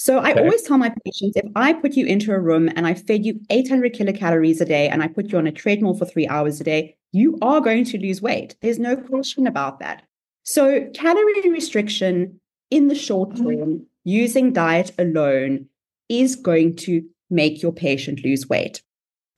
So 0.00 0.18
I 0.18 0.30
okay. 0.30 0.42
always 0.42 0.62
tell 0.62 0.78
my 0.78 0.94
patients 1.04 1.36
if 1.36 1.50
I 1.56 1.72
put 1.72 1.94
you 1.94 2.06
into 2.06 2.32
a 2.32 2.38
room 2.38 2.70
and 2.76 2.86
I 2.86 2.94
fed 2.94 3.26
you 3.26 3.40
800 3.50 3.96
kilocalories 3.96 4.60
a 4.60 4.64
day 4.64 4.88
and 4.88 5.02
I 5.02 5.08
put 5.08 5.32
you 5.32 5.38
on 5.38 5.48
a 5.48 5.52
treadmill 5.52 5.94
for 5.94 6.04
three 6.04 6.28
hours 6.28 6.60
a 6.60 6.64
day, 6.64 6.96
you 7.10 7.36
are 7.42 7.60
going 7.60 7.84
to 7.86 7.98
lose 7.98 8.22
weight. 8.22 8.54
There's 8.62 8.78
no 8.78 8.96
question 8.96 9.44
about 9.44 9.80
that. 9.80 10.04
So 10.44 10.88
calorie 10.94 11.50
restriction 11.50 12.38
in 12.70 12.86
the 12.86 12.94
short 12.94 13.30
mm-hmm. 13.30 13.48
term 13.48 13.86
using 14.04 14.52
diet 14.52 14.92
alone 15.00 15.66
is 16.08 16.36
going 16.36 16.76
to 16.76 17.02
make 17.28 17.60
your 17.60 17.72
patient 17.72 18.24
lose 18.24 18.48
weight. 18.48 18.80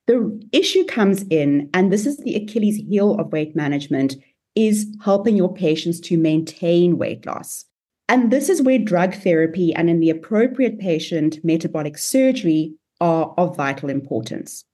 The 0.09 0.47
issue 0.53 0.85
comes 0.85 1.23
in, 1.31 1.71
and 1.73 1.91
this 1.91 2.05
is 2.05 2.19
the 2.19 2.35
Achilles 2.35 2.77
heel 2.77 3.15
of 3.15 3.33
weight 3.33 3.57
management, 3.57 4.17
is 4.55 4.95
helping 5.03 5.37
your 5.37 5.55
patients 5.55 6.01
to 6.01 6.19
maintain 6.19 6.99
weight 6.99 7.25
loss. 7.25 7.65
And 8.11 8.33
this 8.33 8.49
is 8.49 8.61
where 8.61 8.77
drug 8.77 9.15
therapy 9.15 9.73
and 9.73 9.89
in 9.89 10.01
the 10.01 10.11
appropriate 10.11 10.81
patient, 10.81 11.39
metabolic 11.45 11.97
surgery 11.97 12.75
are 13.01 13.33
of 13.39 13.57
vital 13.57 13.89
importance. 13.89 14.65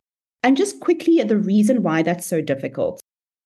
And 0.42 0.56
just 0.56 0.80
quickly, 0.80 1.22
the 1.22 1.36
reason 1.36 1.82
why 1.82 2.02
that's 2.02 2.26
so 2.26 2.40
difficult. 2.40 2.98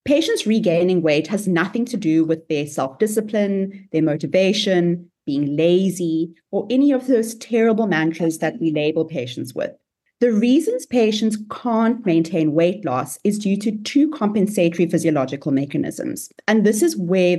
Patients 0.04 0.46
regaining 0.46 1.02
weight 1.02 1.26
has 1.26 1.48
nothing 1.48 1.84
to 1.86 1.96
do 1.96 2.24
with 2.24 2.46
their 2.46 2.68
self 2.68 3.00
discipline, 3.00 3.88
their 3.90 4.04
motivation, 4.04 5.10
being 5.26 5.56
lazy, 5.56 6.34
or 6.52 6.68
any 6.70 6.92
of 6.92 7.08
those 7.08 7.34
terrible 7.34 7.88
mantras 7.88 8.38
that 8.38 8.60
we 8.60 8.70
label 8.70 9.04
patients 9.04 9.56
with. 9.56 9.72
The 10.20 10.32
reasons 10.32 10.86
patients 10.86 11.36
can't 11.50 12.06
maintain 12.06 12.52
weight 12.52 12.84
loss 12.84 13.18
is 13.24 13.40
due 13.40 13.56
to 13.56 13.76
two 13.78 14.08
compensatory 14.10 14.88
physiological 14.88 15.50
mechanisms. 15.50 16.30
And 16.46 16.64
this 16.64 16.80
is 16.80 16.96
where 16.96 17.38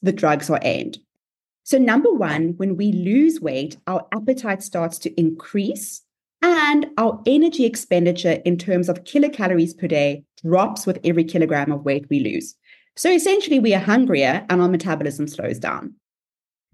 the 0.00 0.12
drugs 0.12 0.48
are 0.48 0.60
aimed. 0.62 0.98
So, 1.70 1.78
number 1.78 2.12
one, 2.12 2.54
when 2.56 2.76
we 2.76 2.90
lose 2.90 3.40
weight, 3.40 3.76
our 3.86 4.04
appetite 4.12 4.60
starts 4.60 4.98
to 4.98 5.20
increase 5.20 6.02
and 6.42 6.86
our 6.98 7.22
energy 7.26 7.64
expenditure 7.64 8.42
in 8.44 8.58
terms 8.58 8.88
of 8.88 9.04
kilocalories 9.04 9.78
per 9.78 9.86
day 9.86 10.24
drops 10.44 10.84
with 10.84 10.98
every 11.04 11.22
kilogram 11.22 11.70
of 11.70 11.84
weight 11.84 12.06
we 12.10 12.18
lose. 12.18 12.56
So, 12.96 13.08
essentially, 13.08 13.60
we 13.60 13.72
are 13.72 13.78
hungrier 13.78 14.44
and 14.50 14.60
our 14.60 14.68
metabolism 14.68 15.28
slows 15.28 15.60
down. 15.60 15.94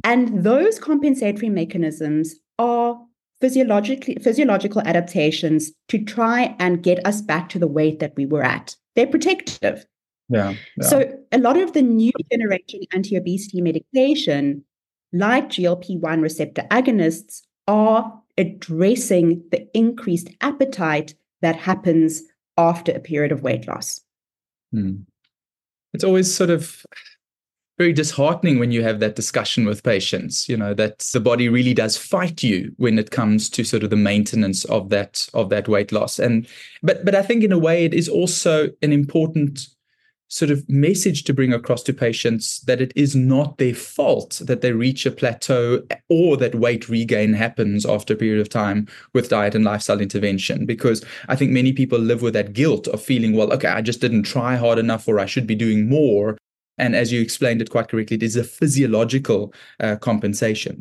And 0.03 0.45
those 0.45 0.79
compensatory 0.79 1.50
mechanisms 1.50 2.35
are 2.59 2.99
physiologically 3.38 4.17
physiological 4.23 4.81
adaptations 4.87 5.73
to 5.88 6.03
try 6.03 6.57
and 6.59 6.83
get 6.83 7.07
us 7.07 7.21
back 7.21 7.50
to 7.50 7.59
the 7.59 7.69
weight 7.69 7.99
that 7.99 8.15
we 8.17 8.25
were 8.25 8.43
at. 8.43 8.75
They're 8.95 9.07
protective. 9.07 9.85
Yeah, 10.31 10.55
yeah. 10.81 10.88
So 10.88 11.19
a 11.33 11.38
lot 11.38 11.59
of 11.59 11.75
the 11.75 11.83
new 11.83 12.12
generation 12.33 12.81
anti-obesity 12.93 13.61
medication, 13.61 14.65
like 15.18 15.49
GLP-1 15.49 16.23
receptor 16.23 16.62
agonists, 16.70 17.42
are 17.68 18.23
addressing 18.38 19.42
the 19.50 19.66
increased 19.76 20.28
appetite 20.40 21.14
that 21.42 21.56
happens 21.56 22.23
after 22.56 22.92
a 22.92 23.00
period 23.00 23.32
of 23.32 23.42
weight 23.42 23.66
loss. 23.66 24.00
Hmm. 24.73 24.96
It's 25.92 26.04
always 26.04 26.32
sort 26.32 26.50
of 26.50 26.85
very 27.78 27.92
disheartening 27.92 28.58
when 28.58 28.73
you 28.73 28.82
have 28.82 29.00
that 29.00 29.16
discussion 29.16 29.66
with 29.66 29.82
patients 29.82 30.49
you 30.49 30.56
know 30.56 30.73
that 30.73 31.00
the 31.12 31.20
body 31.20 31.49
really 31.49 31.75
does 31.75 31.96
fight 31.96 32.42
you 32.42 32.73
when 32.78 32.99
it 32.99 33.11
comes 33.11 33.50
to 33.50 33.64
sort 33.64 33.82
of 33.82 33.90
the 33.90 33.96
maintenance 33.96 34.64
of 34.66 34.88
that 34.88 35.28
of 35.35 35.50
that 35.50 35.68
weight 35.68 35.92
loss 35.92 36.18
and 36.18 36.49
but 36.82 37.04
but 37.04 37.14
i 37.14 37.23
think 37.23 37.44
in 37.44 37.52
a 37.52 37.58
way 37.58 37.85
it 37.85 37.92
is 37.92 38.08
also 38.08 38.70
an 38.80 38.92
important 38.92 39.68
sort 40.28 40.50
of 40.50 40.68
message 40.68 41.25
to 41.25 41.33
bring 41.33 41.52
across 41.52 41.83
to 41.85 41.92
patients 41.92 42.61
that 42.62 42.80
it 42.80 42.92
is 42.97 43.14
not 43.14 43.59
their 43.59 43.75
fault 43.75 44.40
that 44.45 44.61
they 44.61 44.73
reach 44.73 45.06
a 45.06 45.11
plateau 45.11 45.83
or 46.09 46.37
that 46.37 46.54
weight 46.54 46.88
regain 46.88 47.33
happens 47.33 47.87
after 47.87 48.14
a 48.14 48.16
period 48.16 48.40
of 48.40 48.49
time 48.49 48.88
with 49.12 49.28
diet 49.28 49.54
and 49.54 49.64
lifestyle 49.64 50.00
intervention 50.00 50.66
because 50.66 51.04
i 51.28 51.37
think 51.37 51.52
many 51.52 51.73
people 51.73 51.99
live 51.99 52.23
with 52.23 52.35
that 52.35 52.52
guilt 52.52 52.88
of 52.88 53.00
feeling 53.00 53.37
well 53.37 53.52
okay 53.52 53.68
i 53.68 53.80
just 53.80 54.00
didn't 54.00 54.25
try 54.25 54.56
hard 54.56 54.78
enough 54.78 55.06
or 55.06 55.21
i 55.21 55.26
should 55.26 55.47
be 55.47 55.54
doing 55.54 55.88
more 55.88 56.37
and 56.78 56.95
as 56.95 57.12
you 57.12 57.21
explained 57.21 57.62
it 57.62 57.71
quite 57.71 57.88
correctly, 57.88 58.16
it 58.16 58.23
is 58.23 58.37
a 58.37 58.45
physiological 58.45 59.52
uh, 59.80 59.97
compensation. 59.97 60.80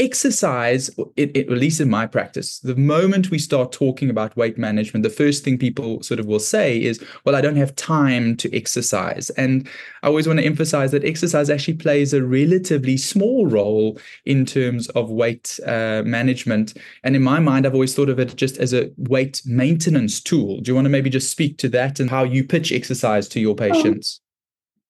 Exercise, 0.00 0.90
it, 1.16 1.30
it, 1.36 1.48
at 1.48 1.56
least 1.56 1.80
in 1.80 1.88
my 1.88 2.04
practice, 2.04 2.58
the 2.58 2.74
moment 2.74 3.30
we 3.30 3.38
start 3.38 3.70
talking 3.70 4.10
about 4.10 4.36
weight 4.36 4.58
management, 4.58 5.04
the 5.04 5.08
first 5.08 5.44
thing 5.44 5.56
people 5.56 6.02
sort 6.02 6.18
of 6.18 6.26
will 6.26 6.40
say 6.40 6.82
is, 6.82 7.00
well, 7.24 7.36
I 7.36 7.40
don't 7.40 7.54
have 7.54 7.76
time 7.76 8.36
to 8.38 8.52
exercise. 8.56 9.30
And 9.30 9.68
I 10.02 10.08
always 10.08 10.26
want 10.26 10.40
to 10.40 10.44
emphasize 10.44 10.90
that 10.90 11.04
exercise 11.04 11.48
actually 11.48 11.74
plays 11.74 12.12
a 12.12 12.24
relatively 12.24 12.96
small 12.96 13.46
role 13.46 13.96
in 14.24 14.44
terms 14.44 14.88
of 14.90 15.10
weight 15.10 15.60
uh, 15.64 16.02
management. 16.04 16.76
And 17.04 17.14
in 17.14 17.22
my 17.22 17.38
mind, 17.38 17.64
I've 17.64 17.74
always 17.74 17.94
thought 17.94 18.08
of 18.08 18.18
it 18.18 18.34
just 18.34 18.58
as 18.58 18.74
a 18.74 18.90
weight 18.96 19.42
maintenance 19.46 20.20
tool. 20.20 20.60
Do 20.60 20.72
you 20.72 20.74
want 20.74 20.86
to 20.86 20.90
maybe 20.90 21.08
just 21.08 21.30
speak 21.30 21.56
to 21.58 21.68
that 21.68 22.00
and 22.00 22.10
how 22.10 22.24
you 22.24 22.42
pitch 22.42 22.72
exercise 22.72 23.28
to 23.28 23.38
your 23.38 23.54
patients? 23.54 24.20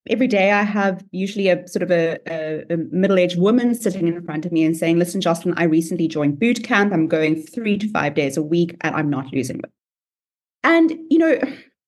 Every 0.09 0.27
day 0.27 0.53
I 0.53 0.63
have 0.63 1.05
usually 1.13 1.49
a 1.49 1.67
sort 1.67 1.83
of 1.83 1.91
a, 1.91 2.19
a, 2.27 2.65
a, 2.75 2.77
middle-aged 2.77 3.39
woman 3.39 3.75
sitting 3.75 4.07
in 4.07 4.25
front 4.25 4.45
of 4.45 4.53
me 4.53 4.65
and 4.65 4.77
saying, 4.77 4.99
listen, 4.99 5.21
Jocelyn, 5.21 5.55
I 5.57 5.65
recently 5.65 6.09
joined 6.09 6.39
boot 6.39 6.63
camp. 6.63 6.93
I'm 6.93 7.09
going 7.09 7.43
three 7.43 7.79
to 7.79 7.91
five 7.91 8.15
days 8.15 8.37
a 8.37 8.43
week 8.43 8.77
and 8.83 8.95
I'm 8.95 9.09
not 9.09 9.33
losing 9.33 9.57
weight. 9.57 9.73
And, 10.63 10.93
you 11.11 11.19
know, 11.19 11.39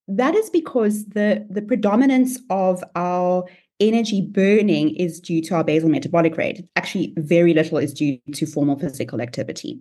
that 0.09 0.35
is 0.35 0.51
because 0.51 1.07
the, 1.07 1.47
the 1.51 1.63
predominance 1.63 2.39
of 2.51 2.83
our 2.95 3.45
energy 3.81 4.23
burning 4.23 4.95
is 4.97 5.21
due 5.21 5.43
to 5.43 5.55
our 5.57 5.65
basal 5.65 5.91
metabolic 5.91 6.37
rate. 6.37 6.67
Actually, 6.77 7.13
very 7.19 7.53
little 7.53 7.79
is 7.79 7.93
due 7.93 8.19
to 8.33 8.47
formal 8.47 8.79
physical 8.79 9.21
activity. 9.21 9.81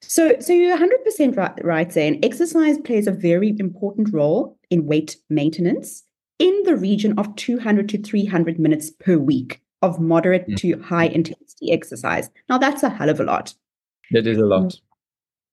So, 0.00 0.34
so 0.40 0.52
you're 0.52 0.76
100% 0.76 1.36
right, 1.36 1.64
right, 1.64 1.92
Zane. 1.92 2.18
Exercise 2.24 2.78
plays 2.78 3.06
a 3.06 3.12
very 3.12 3.54
important 3.58 4.12
role 4.12 4.58
in 4.70 4.86
weight 4.86 5.16
maintenance 5.30 6.02
in 6.42 6.62
the 6.64 6.76
region 6.76 7.16
of 7.18 7.34
200 7.36 7.88
to 7.88 8.02
300 8.02 8.58
minutes 8.58 8.90
per 8.90 9.16
week 9.16 9.62
of 9.80 10.00
moderate 10.00 10.48
mm. 10.48 10.56
to 10.56 10.82
high 10.82 11.06
intensity 11.06 11.70
exercise. 11.70 12.28
Now, 12.48 12.58
that's 12.58 12.82
a 12.82 12.90
hell 12.90 13.08
of 13.08 13.20
a 13.20 13.24
lot. 13.24 13.54
That 14.10 14.26
is 14.26 14.38
a 14.38 14.44
lot. 14.44 14.74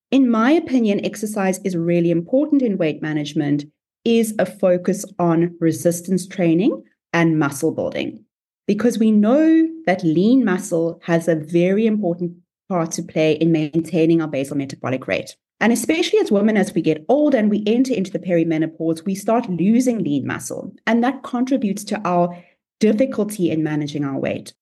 In 0.10 0.32
my 0.32 0.50
opinion, 0.52 1.06
exercise 1.06 1.60
is 1.60 1.78
really 1.78 2.10
important 2.10 2.64
in 2.64 2.80
weight 2.80 3.04
management, 3.04 3.66
is 4.04 4.34
a 4.40 4.48
focus 4.48 5.06
on 5.20 5.56
resistance 5.60 6.26
training 6.28 6.84
and 7.14 7.38
muscle 7.38 7.72
building. 7.72 8.26
Because 8.66 8.98
we 8.98 9.12
know 9.12 9.68
that 9.86 10.04
lean 10.04 10.44
muscle 10.44 11.00
has 11.04 11.28
a 11.28 11.36
very 11.36 11.86
important 11.86 12.34
part 12.70 12.92
to 12.92 13.04
play 13.04 13.34
in 13.34 13.52
maintaining 13.52 14.22
our 14.22 14.28
basal 14.28 14.56
metabolic 14.56 15.08
rate. 15.08 15.36
And 15.60 15.74
especially 15.74 16.20
as 16.20 16.32
women, 16.32 16.56
as 16.56 16.74
we 16.74 16.82
get 16.82 17.04
older 17.10 17.38
and 17.38 17.50
we 17.50 17.64
enter 17.68 17.94
into 17.94 18.12
the 18.12 18.20
perimenopause, 18.20 19.04
we 19.06 19.16
start 19.16 19.50
losing 19.50 20.04
lean 20.04 20.26
muscle. 20.26 20.74
And 20.88 21.04
that 21.04 21.24
contributes 21.24 21.84
to 21.86 22.00
our 22.08 22.42
difficulty 22.80 23.52
in 23.52 23.64
managing 23.64 24.06
our 24.06 24.18
weight. 24.18 24.54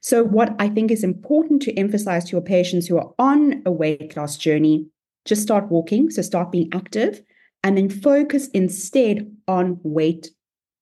So, 0.00 0.22
what 0.22 0.54
I 0.58 0.68
think 0.68 0.90
is 0.90 1.04
important 1.04 1.60
to 1.62 1.74
emphasize 1.74 2.24
to 2.26 2.32
your 2.32 2.40
patients 2.40 2.86
who 2.86 2.96
are 2.96 3.12
on 3.18 3.62
a 3.66 3.72
weight 3.72 4.16
loss 4.16 4.36
journey, 4.36 4.86
just 5.24 5.42
start 5.42 5.68
walking. 5.68 6.10
So, 6.10 6.22
start 6.22 6.52
being 6.52 6.70
active 6.72 7.20
and 7.62 7.76
then 7.76 7.90
focus 7.90 8.48
instead 8.48 9.30
on 9.48 9.80
weight 9.82 10.30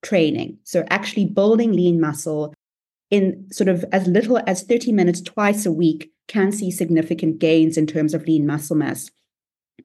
training. 0.03 0.59
So, 0.65 0.85
actually 0.91 1.25
building 1.27 1.73
lean 1.73 2.01
muscle 2.01 2.55
in 3.11 3.47
sort 3.51 3.69
of 3.69 3.85
as 3.93 4.07
little 4.07 4.41
as 4.47 4.63
30 4.63 4.93
minutes 4.93 5.21
twice 5.21 5.67
a 5.67 5.73
week 5.73 6.13
can 6.29 6.53
see 6.53 6.71
significant 6.71 7.39
gains 7.39 7.77
in 7.77 7.87
terms 7.87 8.15
of 8.15 8.27
lean 8.27 8.47
muscle 8.47 8.77
mass 8.77 9.11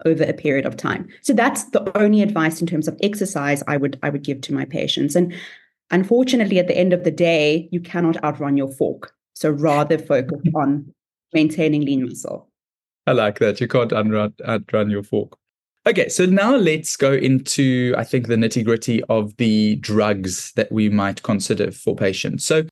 over 0.05 0.23
a 0.23 0.33
period 0.33 0.65
of 0.65 0.77
time. 0.77 1.07
So 1.21 1.33
that's 1.33 1.65
the 1.71 1.97
only 1.97 2.21
advice 2.21 2.61
in 2.61 2.67
terms 2.67 2.87
of 2.87 2.97
exercise 3.01 3.63
I 3.67 3.77
would 3.77 3.99
I 4.03 4.09
would 4.09 4.23
give 4.23 4.41
to 4.41 4.53
my 4.53 4.65
patients. 4.65 5.15
And 5.15 5.33
unfortunately, 5.91 6.59
at 6.59 6.67
the 6.67 6.77
end 6.77 6.93
of 6.93 7.03
the 7.03 7.11
day, 7.11 7.67
you 7.71 7.79
cannot 7.79 8.23
outrun 8.23 8.57
your 8.57 8.71
fork. 8.71 9.13
So 9.33 9.49
rather 9.49 9.97
focus 9.97 10.41
on 10.55 10.93
maintaining 11.33 11.85
lean 11.85 12.05
muscle. 12.05 12.49
I 13.07 13.13
like 13.13 13.39
that. 13.39 13.59
You 13.59 13.67
can't 13.67 13.91
outrun, 13.91 14.33
outrun 14.47 14.89
your 14.89 15.03
fork. 15.03 15.37
Okay, 15.87 16.09
so 16.09 16.25
now 16.25 16.55
let's 16.55 16.95
go 16.97 17.13
into, 17.13 17.95
I 17.97 18.03
think, 18.03 18.27
the 18.27 18.35
nitty 18.35 18.65
gritty 18.65 19.01
of 19.05 19.35
the 19.37 19.77
drugs 19.77 20.51
that 20.51 20.71
we 20.71 20.89
might 20.89 21.23
consider 21.23 21.71
for 21.71 21.95
patients. 21.95 22.45
So, 22.45 22.63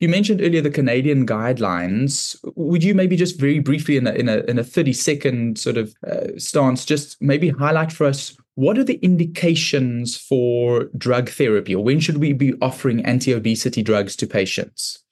you 0.00 0.08
mentioned 0.08 0.40
earlier 0.40 0.60
the 0.60 0.70
Canadian 0.70 1.26
guidelines. 1.26 2.36
Would 2.54 2.84
you 2.84 2.94
maybe 2.94 3.16
just 3.16 3.40
very 3.40 3.60
briefly, 3.60 3.96
in 3.96 4.06
a 4.06 4.12
in 4.12 4.28
a, 4.28 4.38
in 4.48 4.58
a 4.58 4.64
thirty 4.64 4.92
second 4.92 5.58
sort 5.58 5.76
of 5.76 5.94
uh, 6.06 6.38
stance, 6.38 6.84
just 6.84 7.20
maybe 7.20 7.48
highlight 7.48 7.92
for 7.92 8.06
us 8.06 8.36
what 8.56 8.78
are 8.78 8.84
the 8.84 8.98
indications 9.02 10.16
for 10.16 10.84
drug 10.96 11.28
therapy, 11.28 11.74
or 11.74 11.84
when 11.84 12.00
should 12.00 12.16
we 12.16 12.32
be 12.32 12.54
offering 12.62 13.04
anti 13.04 13.32
obesity 13.32 13.82
drugs 13.82 14.16
to 14.16 14.26
patients? 14.26 15.02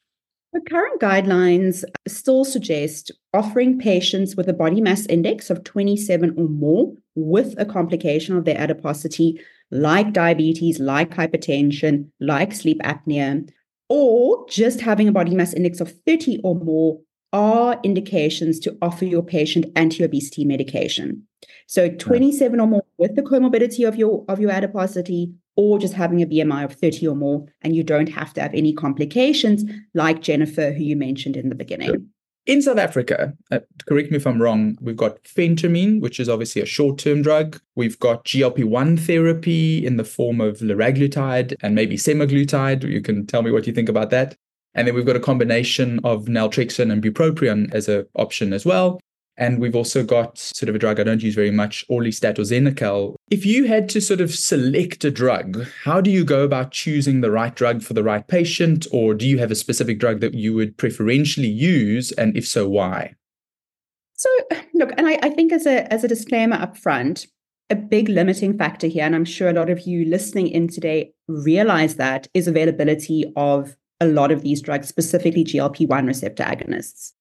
The 0.55 0.63
current 0.63 1.01
guidelines 1.01 1.85
still 2.09 2.45
suggest 2.45 3.11
offering 3.35 3.79
patients 3.79 4.35
with 4.35 4.49
a 4.49 4.55
body 4.55 4.81
mass 4.81 5.05
index 5.07 5.51
of 5.51 5.65
27 5.65 6.35
or 6.39 6.49
more 6.49 6.95
with 7.17 7.55
a 7.59 7.67
complication 7.67 8.37
of 8.37 8.45
their 8.45 8.57
adiposity, 8.57 9.41
like 9.71 10.13
diabetes, 10.13 10.79
like 10.79 11.11
hypertension, 11.11 12.09
like 12.21 12.53
sleep 12.55 12.81
apnea, 12.83 13.47
or 13.89 14.47
just 14.49 14.81
having 14.81 15.09
a 15.09 15.13
body 15.13 15.35
mass 15.35 15.53
index 15.53 15.81
of 15.81 15.93
30 16.07 16.41
or 16.43 16.55
more 16.55 17.01
are 17.33 17.81
indications 17.83 18.61
to 18.61 18.79
offer 18.81 19.05
your 19.05 19.23
patient 19.23 19.67
anti-obesity 19.75 20.45
medication. 20.45 21.27
So 21.67 21.89
27 21.91 22.61
or 22.61 22.67
more 22.67 22.85
with 22.97 23.17
the 23.17 23.23
comorbidity 23.23 23.87
of 23.87 23.97
your 23.97 24.25
of 24.29 24.39
your 24.41 24.51
adiposity 24.51 25.33
or 25.57 25.79
just 25.79 25.95
having 25.95 26.23
a 26.23 26.27
BMI 26.27 26.65
of 26.65 26.75
30 26.75 27.09
or 27.09 27.17
more 27.17 27.47
and 27.63 27.75
you 27.75 27.83
don't 27.83 28.09
have 28.09 28.33
to 28.35 28.41
have 28.41 28.55
any 28.55 28.73
complications 28.73 29.65
like 29.95 30.23
Jennifer 30.23 30.73
who 30.73 30.83
you 30.83 30.97
mentioned 30.97 31.37
in 31.37 31.49
the 31.49 31.55
beginning. 31.55 32.09
In 32.47 32.61
South 32.61 32.77
Africa, 32.77 33.33
uh, 33.51 33.61
correct 33.89 34.11
me 34.11 34.19
if 34.19 34.27
I'm 34.27 34.41
wrong, 34.41 34.77
we've 34.83 34.97
got 34.97 35.23
phentermine, 35.25 36.01
which 36.01 36.21
is 36.21 36.29
obviously 36.29 36.61
a 36.61 36.67
short 36.67 36.99
term 36.99 37.23
drug. 37.23 37.59
We've 37.75 37.99
got 37.99 38.27
GLP 38.27 38.65
1 38.65 38.99
therapy 38.99 39.87
in 39.87 39.97
the 39.97 40.05
form 40.05 40.43
of 40.43 40.59
liraglutide 40.59 41.55
and 41.63 41.75
maybe 41.75 41.97
semaglutide. 41.97 42.85
You 42.85 43.01
can 43.01 43.27
tell 43.27 43.41
me 43.43 43.51
what 43.51 43.67
you 43.67 43.73
think 43.73 43.89
about 43.89 44.11
that. 44.11 44.37
And 44.75 44.87
then 44.87 44.95
we've 44.95 45.07
got 45.07 45.17
a 45.17 45.21
combination 45.21 46.01
of 46.05 46.27
naltrexone 46.27 46.93
and 46.93 47.03
bupropion 47.03 47.73
as 47.73 47.89
an 47.89 48.07
option 48.17 48.53
as 48.53 48.67
well. 48.67 49.01
And 49.37 49.61
we've 49.61 49.75
also 49.75 50.05
got 50.05 50.39
sort 50.39 50.69
of 50.69 50.75
a 50.75 50.79
drug 50.79 51.01
I 51.01 51.05
don't 51.05 51.23
use 51.23 51.35
very 51.35 51.51
much, 51.51 51.85
Orlistat 51.91 52.39
or 52.39 52.43
Xenical. 52.43 53.17
If 53.31 53.45
you 53.45 53.67
had 53.67 53.89
to 53.91 54.01
sort 54.01 54.21
of 54.21 54.35
select 54.35 55.05
a 55.05 55.11
drug, 55.11 55.67
how 55.83 56.01
do 56.01 56.11
you 56.11 56.25
go 56.25 56.45
about 56.45 56.71
choosing 56.71 57.21
the 57.21 57.31
right 57.31 57.55
drug 57.55 57.83
for 57.83 57.95
the 57.95 58.05
right 58.05 58.27
patient? 58.27 58.87
Or 58.93 59.15
do 59.15 59.27
you 59.27 59.39
have 59.39 59.51
a 59.51 59.57
specific 59.57 59.99
drug 59.99 60.21
that 60.21 60.35
you 60.35 60.55
would 60.55 60.77
preferentially 60.77 61.49
use? 61.49 62.13
And 62.13 62.37
if 62.37 62.47
so, 62.47 62.69
why? 62.69 63.15
So 64.15 64.29
look, 64.75 64.93
and 64.97 65.07
I, 65.07 65.19
I 65.23 65.31
think 65.31 65.53
as 65.53 65.67
a 65.67 65.93
as 65.93 66.05
a 66.05 66.09
disclaimer 66.09 66.57
up 66.57 66.77
front, 66.77 67.27
a 67.71 67.75
big 67.75 68.09
limiting 68.09 68.57
factor 68.57 68.87
here, 68.87 69.05
and 69.05 69.15
I'm 69.15 69.25
sure 69.25 69.49
a 69.49 69.53
lot 69.53 69.71
of 69.71 69.81
you 69.81 70.05
listening 70.05 70.49
in 70.49 70.69
today 70.69 71.13
realize 71.29 71.97
that 71.97 72.29
is 72.35 72.47
availability 72.47 73.33
of 73.37 73.77
a 74.01 74.07
lot 74.07 74.31
of 74.31 74.43
these 74.43 74.61
drugs, 74.61 74.89
specifically 74.89 75.45
GLP-1 75.45 76.07
receptor 76.07 76.45
agonists. 76.45 77.13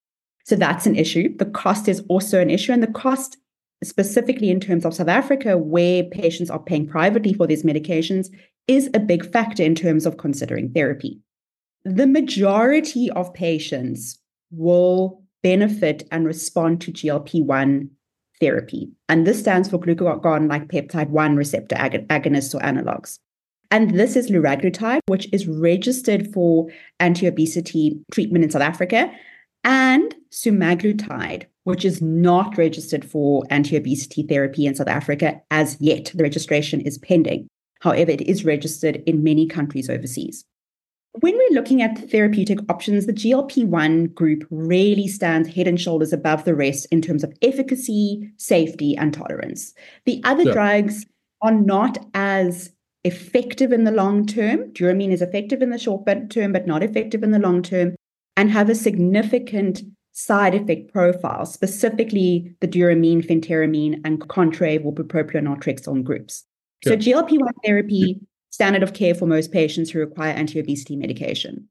So 0.44 0.56
that's 0.56 0.86
an 0.86 0.96
issue. 0.96 1.36
The 1.36 1.46
cost 1.46 1.88
is 1.88 2.02
also 2.08 2.40
an 2.40 2.50
issue. 2.50 2.72
And 2.72 2.82
the 2.82 2.88
cost, 2.88 3.38
specifically 3.82 4.50
in 4.50 4.60
terms 4.60 4.84
of 4.84 4.94
South 4.94 5.08
Africa, 5.08 5.58
where 5.58 6.04
patients 6.04 6.50
are 6.50 6.58
paying 6.58 6.86
privately 6.86 7.32
for 7.32 7.46
these 7.46 7.64
medications, 7.64 8.28
is 8.68 8.88
a 8.94 9.00
big 9.00 9.30
factor 9.30 9.62
in 9.62 9.74
terms 9.74 10.06
of 10.06 10.18
considering 10.18 10.70
therapy. 10.72 11.20
The 11.84 12.06
majority 12.06 13.10
of 13.10 13.34
patients 13.34 14.18
will 14.50 15.22
benefit 15.42 16.06
and 16.10 16.26
respond 16.26 16.80
to 16.82 16.92
GLP 16.92 17.44
1 17.44 17.90
therapy. 18.40 18.90
And 19.08 19.26
this 19.26 19.40
stands 19.40 19.68
for 19.68 19.78
glucagon 19.78 20.48
like 20.48 20.68
peptide 20.68 21.10
1 21.10 21.36
receptor 21.36 21.76
ag- 21.76 22.08
agonists 22.08 22.54
or 22.54 22.60
analogs. 22.60 23.18
And 23.70 23.98
this 23.98 24.16
is 24.16 24.30
liraglutide, 24.30 25.00
which 25.06 25.28
is 25.32 25.46
registered 25.46 26.32
for 26.32 26.68
anti 27.00 27.26
obesity 27.26 27.98
treatment 28.12 28.44
in 28.44 28.50
South 28.50 28.62
Africa 28.62 29.10
and 29.64 30.14
semaglutide, 30.30 31.46
which 31.64 31.84
is 31.84 32.02
not 32.02 32.56
registered 32.58 33.04
for 33.04 33.44
anti 33.50 33.76
obesity 33.76 34.22
therapy 34.22 34.66
in 34.66 34.74
South 34.74 34.88
Africa 34.88 35.40
as 35.50 35.76
yet. 35.80 36.12
The 36.14 36.22
registration 36.22 36.80
is 36.80 36.98
pending. 36.98 37.48
However, 37.80 38.10
it 38.10 38.22
is 38.22 38.44
registered 38.44 39.02
in 39.06 39.22
many 39.22 39.46
countries 39.46 39.90
overseas. 39.90 40.44
when 41.20 41.36
we're 41.36 41.54
looking 41.54 41.80
at 41.80 42.10
therapeutic 42.10 42.58
options, 42.68 43.06
the 43.06 43.12
GLP 43.12 43.66
1 43.66 44.06
group 44.08 44.44
really 44.50 45.06
stands 45.06 45.48
head 45.48 45.68
and 45.68 45.80
shoulders 45.80 46.12
above 46.12 46.44
the 46.44 46.56
rest 46.56 46.86
in 46.90 47.00
terms 47.00 47.22
of 47.22 47.32
efficacy, 47.40 48.32
safety, 48.36 48.96
and 48.96 49.14
tolerance. 49.14 49.74
The 50.06 50.20
other 50.24 50.52
drugs 50.52 51.06
are 51.40 51.52
not 51.52 51.98
as 52.14 52.72
effective 53.04 53.70
in 53.70 53.84
the 53.84 53.92
long 53.92 54.26
term. 54.26 54.72
Duromine 54.72 55.12
is 55.12 55.22
effective 55.22 55.62
in 55.62 55.70
the 55.70 55.78
short 55.78 56.04
term, 56.30 56.52
but 56.52 56.66
not 56.66 56.82
effective 56.82 57.22
in 57.22 57.30
the 57.30 57.38
long 57.38 57.62
term, 57.62 57.94
and 58.36 58.50
have 58.50 58.68
a 58.68 58.74
significant 58.74 59.82
side 60.12 60.54
effect 60.54 60.92
profile, 60.92 61.44
specifically 61.44 62.54
the 62.60 62.66
duromine, 62.66 63.22
phentermine, 63.22 64.00
and 64.04 64.20
contrave 64.28 64.84
or 64.84 64.94
bupropion 64.94 65.48
or 65.48 66.02
groups. 66.02 66.44
So 66.84 66.96
GLP 66.96 67.38
1 67.40 67.52
therapy 67.64 68.20
standard 68.50 68.82
of 68.82 68.92
care 68.92 69.14
for 69.14 69.26
most 69.26 69.52
patients 69.52 69.90
who 69.90 69.98
require 69.98 70.32
anti 70.32 70.60
obesity 70.60 70.96
medication. 70.96 71.68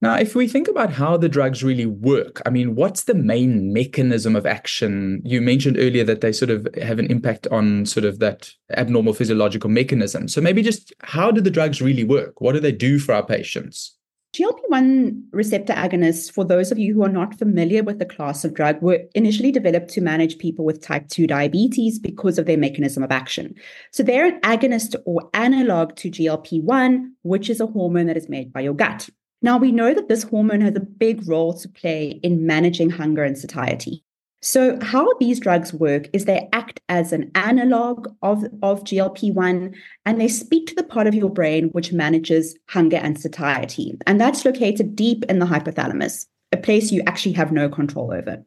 Now, 0.00 0.16
if 0.16 0.34
we 0.34 0.48
think 0.48 0.68
about 0.68 0.92
how 0.92 1.16
the 1.16 1.28
drugs 1.28 1.64
really 1.64 1.86
work, 1.86 2.42
I 2.44 2.50
mean, 2.50 2.74
what's 2.74 3.04
the 3.04 3.14
main 3.14 3.72
mechanism 3.72 4.36
of 4.36 4.44
action? 4.44 5.22
You 5.24 5.40
mentioned 5.40 5.78
earlier 5.78 6.04
that 6.04 6.20
they 6.20 6.32
sort 6.32 6.50
of 6.50 6.68
have 6.80 6.98
an 6.98 7.10
impact 7.10 7.46
on 7.48 7.86
sort 7.86 8.04
of 8.04 8.18
that 8.18 8.50
abnormal 8.76 9.14
physiological 9.14 9.70
mechanism. 9.70 10.28
So 10.28 10.40
maybe 10.40 10.62
just 10.62 10.92
how 11.00 11.30
do 11.30 11.40
the 11.40 11.50
drugs 11.50 11.80
really 11.80 12.04
work? 12.04 12.40
What 12.40 12.52
do 12.52 12.60
they 12.60 12.72
do 12.72 12.98
for 12.98 13.14
our 13.14 13.24
patients? 13.24 13.96
GLP 14.34 14.58
1 14.66 15.28
receptor 15.30 15.74
agonists, 15.74 16.28
for 16.28 16.44
those 16.44 16.72
of 16.72 16.78
you 16.78 16.92
who 16.92 17.04
are 17.04 17.08
not 17.08 17.38
familiar 17.38 17.84
with 17.84 18.00
the 18.00 18.04
class 18.04 18.44
of 18.44 18.52
drug, 18.52 18.82
were 18.82 19.04
initially 19.14 19.52
developed 19.52 19.90
to 19.90 20.00
manage 20.00 20.38
people 20.38 20.64
with 20.64 20.82
type 20.82 21.06
2 21.08 21.28
diabetes 21.28 22.00
because 22.00 22.36
of 22.36 22.44
their 22.44 22.58
mechanism 22.58 23.04
of 23.04 23.12
action. 23.12 23.54
So 23.92 24.02
they're 24.02 24.26
an 24.26 24.40
agonist 24.40 24.96
or 25.06 25.30
analog 25.34 25.94
to 25.96 26.10
GLP 26.10 26.64
1, 26.64 27.14
which 27.22 27.48
is 27.48 27.60
a 27.60 27.68
hormone 27.68 28.06
that 28.06 28.16
is 28.16 28.28
made 28.28 28.52
by 28.52 28.62
your 28.62 28.74
gut. 28.74 29.08
Now, 29.40 29.56
we 29.56 29.70
know 29.70 29.94
that 29.94 30.08
this 30.08 30.24
hormone 30.24 30.62
has 30.62 30.74
a 30.74 30.80
big 30.80 31.28
role 31.28 31.56
to 31.60 31.68
play 31.68 32.18
in 32.24 32.44
managing 32.44 32.90
hunger 32.90 33.22
and 33.22 33.38
satiety. 33.38 34.03
So, 34.44 34.78
how 34.82 35.08
these 35.14 35.40
drugs 35.40 35.72
work 35.72 36.10
is 36.12 36.26
they 36.26 36.50
act 36.52 36.78
as 36.90 37.14
an 37.14 37.30
analog 37.34 38.08
of, 38.20 38.44
of 38.62 38.84
GLP 38.84 39.32
1 39.32 39.74
and 40.04 40.20
they 40.20 40.28
speak 40.28 40.66
to 40.66 40.74
the 40.74 40.82
part 40.82 41.06
of 41.06 41.14
your 41.14 41.30
brain 41.30 41.70
which 41.70 41.94
manages 41.94 42.54
hunger 42.68 42.98
and 42.98 43.18
satiety. 43.18 43.96
And 44.06 44.20
that's 44.20 44.44
located 44.44 44.94
deep 44.94 45.24
in 45.30 45.38
the 45.38 45.46
hypothalamus, 45.46 46.26
a 46.52 46.58
place 46.58 46.92
you 46.92 47.02
actually 47.06 47.32
have 47.32 47.52
no 47.52 47.70
control 47.70 48.12
over. 48.12 48.44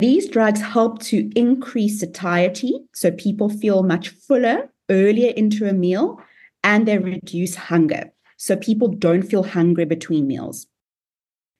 These 0.00 0.28
drugs 0.28 0.60
help 0.60 1.00
to 1.04 1.30
increase 1.38 2.00
satiety, 2.00 2.80
so 2.92 3.12
people 3.12 3.48
feel 3.48 3.84
much 3.84 4.08
fuller 4.08 4.72
earlier 4.90 5.30
into 5.36 5.68
a 5.68 5.72
meal, 5.72 6.20
and 6.64 6.88
they 6.88 6.98
reduce 6.98 7.54
hunger, 7.54 8.10
so 8.38 8.56
people 8.56 8.88
don't 8.88 9.22
feel 9.22 9.44
hungry 9.44 9.84
between 9.84 10.26
meals. 10.26 10.66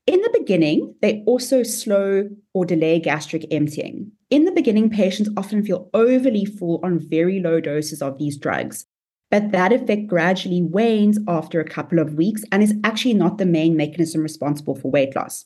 In 0.09 0.23
the 0.23 0.39
beginning, 0.39 0.95
they 1.03 1.23
also 1.27 1.63
slow 1.63 2.31
or 2.55 2.65
delay 2.65 2.99
gastric 2.99 3.45
emptying. 3.51 4.11
In 4.31 4.47
the 4.47 4.53
beginning, 4.53 4.89
patients 4.89 5.29
often 5.37 5.63
feel 5.63 5.91
overly 5.93 6.47
full 6.47 6.81
on 6.83 6.99
very 6.99 7.41
low 7.41 7.61
doses 7.61 8.01
of 8.01 8.17
these 8.17 8.39
drugs, 8.39 8.87
but 9.31 9.53
that 9.53 9.71
effect 9.71 10.07
gradually 10.07 10.63
wanes 10.63 11.19
after 11.29 11.61
a 11.61 11.69
couple 11.69 11.99
of 11.99 12.15
weeks 12.15 12.43
and 12.51 12.63
is 12.63 12.73
actually 12.85 13.13
not 13.13 13.37
the 13.37 13.45
main 13.45 13.77
mechanism 13.77 14.23
responsible 14.23 14.75
for 14.75 14.91
weight 14.91 15.15
loss. 15.15 15.45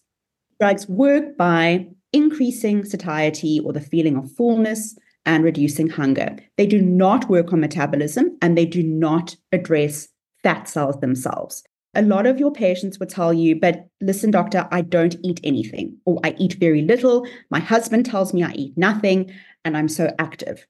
Drugs 0.61 0.89
work 0.89 1.37
by 1.37 1.89
increasing 2.13 2.85
satiety 2.85 3.59
or 3.65 3.73
the 3.73 3.81
feeling 3.81 4.17
of 4.17 4.31
fullness 4.31 4.97
and 5.27 5.43
reducing 5.43 5.89
hunger. 5.89 6.37
They 6.57 6.69
do 6.69 6.81
not 6.81 7.29
work 7.29 7.53
on 7.53 7.59
metabolism 7.59 8.39
and 8.41 8.57
they 8.57 8.67
do 8.67 8.85
not 8.85 9.35
address 9.51 10.07
fat 10.45 10.69
cells 10.69 11.01
themselves 11.01 11.65
a 11.95 12.03
lot 12.03 12.27
of 12.27 12.39
your 12.39 12.51
patients 12.51 12.99
will 12.99 13.07
tell 13.07 13.33
you, 13.33 13.59
but 13.59 13.87
listen, 14.01 14.31
doctor, 14.31 14.67
I 14.71 14.81
don't 14.81 15.17
eat 15.23 15.41
anything, 15.45 15.99
or 16.07 16.21
I 16.25 16.35
eat 16.39 16.55
very 16.55 16.83
little. 16.83 17.27
My 17.51 17.61
husband 17.61 18.07
tells 18.07 18.33
me 18.33 18.43
I 18.43 18.53
eat 18.53 18.77
nothing, 18.79 19.31
and 19.65 19.77
I'm 19.77 19.89
so 19.89 20.15
active. 20.19 20.67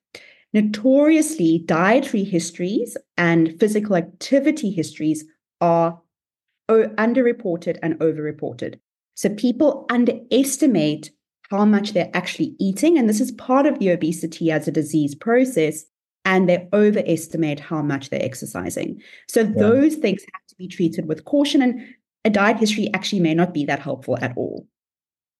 Notoriously, 0.52 1.62
dietary 1.64 2.24
histories 2.24 2.96
and 3.16 3.58
physical 3.58 3.96
activity 3.96 4.70
histories 4.70 5.24
are 5.61 6.00
underreported 6.68 7.78
and 7.82 7.98
overreported. 8.00 8.78
So 9.14 9.28
people 9.28 9.87
underestimate 9.90 11.11
how 11.50 11.64
much 11.64 11.92
they're 11.92 12.11
actually 12.14 12.56
eating. 12.58 12.98
And 12.98 13.08
this 13.08 13.20
is 13.20 13.30
part 13.32 13.66
of 13.66 13.78
the 13.78 13.90
obesity 13.90 14.50
as 14.50 14.66
a 14.66 14.72
disease 14.72 15.14
process 15.14 15.85
and 16.24 16.48
they 16.48 16.68
overestimate 16.72 17.61
how 17.61 17.82
much 17.82 18.11
they're 18.11 18.24
exercising. 18.24 19.00
So 19.28 19.40
yeah. 19.40 19.52
those 19.56 19.96
things 19.96 20.22
have 20.32 20.46
to 20.48 20.54
be 20.56 20.68
treated 20.68 21.06
with 21.06 21.24
caution, 21.24 21.62
and 21.62 21.82
a 22.24 22.30
diet 22.30 22.58
history 22.58 22.88
actually 22.94 23.20
may 23.20 23.35
not 23.35 23.52
be 23.52 23.64
that 23.64 23.80
helpful 23.80 24.18
at 24.20 24.37
all. 24.37 24.66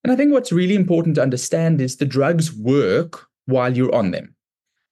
And 0.05 0.13
I 0.13 0.17
think 0.17 0.33
what's 0.33 0.53
really 0.53 0.75
important 0.75 1.15
to 1.17 1.23
understand 1.23 1.81
is 1.81 1.97
the 1.97 2.05
drugs 2.05 2.53
work 2.53 3.27
while 3.47 3.77
you're 3.77 3.95
on 3.95 4.11
them. 4.11 4.32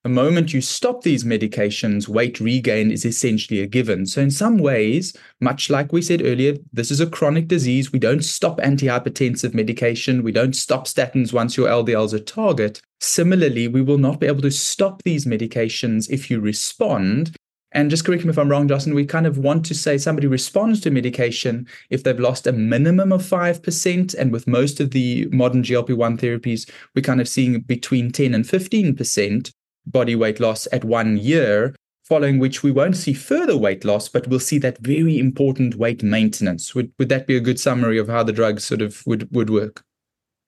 The 0.02 0.08
moment 0.08 0.54
you 0.54 0.62
stop 0.62 1.02
these 1.02 1.24
medications, 1.24 2.08
weight 2.08 2.40
regain 2.40 2.90
is 2.90 3.04
essentially 3.04 3.60
a 3.60 3.66
given. 3.66 4.06
So, 4.06 4.22
in 4.22 4.30
some 4.30 4.56
ways, 4.56 5.14
much 5.42 5.68
like 5.68 5.92
we 5.92 6.00
said 6.00 6.24
earlier, 6.24 6.54
this 6.72 6.90
is 6.90 7.00
a 7.00 7.06
chronic 7.06 7.48
disease. 7.48 7.92
We 7.92 7.98
don't 7.98 8.24
stop 8.24 8.60
antihypertensive 8.60 9.52
medication. 9.52 10.22
We 10.22 10.32
don't 10.32 10.56
stop 10.56 10.86
statins 10.86 11.34
once 11.34 11.58
your 11.58 11.68
LDL 11.68 12.06
is 12.06 12.14
a 12.14 12.20
target. 12.20 12.80
Similarly, 13.00 13.68
we 13.68 13.82
will 13.82 13.98
not 13.98 14.20
be 14.20 14.26
able 14.26 14.40
to 14.40 14.50
stop 14.50 15.02
these 15.02 15.26
medications 15.26 16.08
if 16.08 16.30
you 16.30 16.40
respond. 16.40 17.36
And 17.72 17.90
just 17.90 18.06
correct 18.06 18.24
me 18.24 18.30
if 18.30 18.38
I'm 18.38 18.50
wrong, 18.50 18.68
Jocelyn, 18.68 18.94
we 18.94 19.04
kind 19.04 19.26
of 19.26 19.36
want 19.36 19.66
to 19.66 19.74
say 19.74 19.98
somebody 19.98 20.26
responds 20.26 20.80
to 20.80 20.90
medication 20.90 21.68
if 21.90 22.04
they've 22.04 22.18
lost 22.18 22.46
a 22.46 22.52
minimum 22.52 23.12
of 23.12 23.22
5%. 23.22 24.14
And 24.14 24.32
with 24.32 24.46
most 24.46 24.80
of 24.80 24.92
the 24.92 25.28
modern 25.30 25.62
GLP 25.62 25.94
1 25.94 26.16
therapies, 26.16 26.68
we're 26.94 27.02
kind 27.02 27.20
of 27.20 27.28
seeing 27.28 27.60
between 27.60 28.10
10 28.10 28.34
and 28.34 28.46
15% 28.46 29.52
body 29.90 30.14
weight 30.14 30.40
loss 30.40 30.66
at 30.72 30.84
one 30.84 31.16
year, 31.16 31.74
following 32.04 32.38
which 32.38 32.62
we 32.62 32.70
won't 32.70 32.96
see 32.96 33.12
further 33.12 33.56
weight 33.56 33.84
loss, 33.84 34.08
but 34.08 34.26
we'll 34.26 34.40
see 34.40 34.58
that 34.58 34.78
very 34.78 35.18
important 35.18 35.76
weight 35.76 36.02
maintenance. 36.02 36.74
Would, 36.74 36.92
would 36.98 37.08
that 37.08 37.26
be 37.26 37.36
a 37.36 37.40
good 37.40 37.60
summary 37.60 37.98
of 37.98 38.08
how 38.08 38.22
the 38.22 38.32
drugs 38.32 38.64
sort 38.64 38.82
of 38.82 39.02
would, 39.06 39.28
would 39.34 39.50
work? 39.50 39.84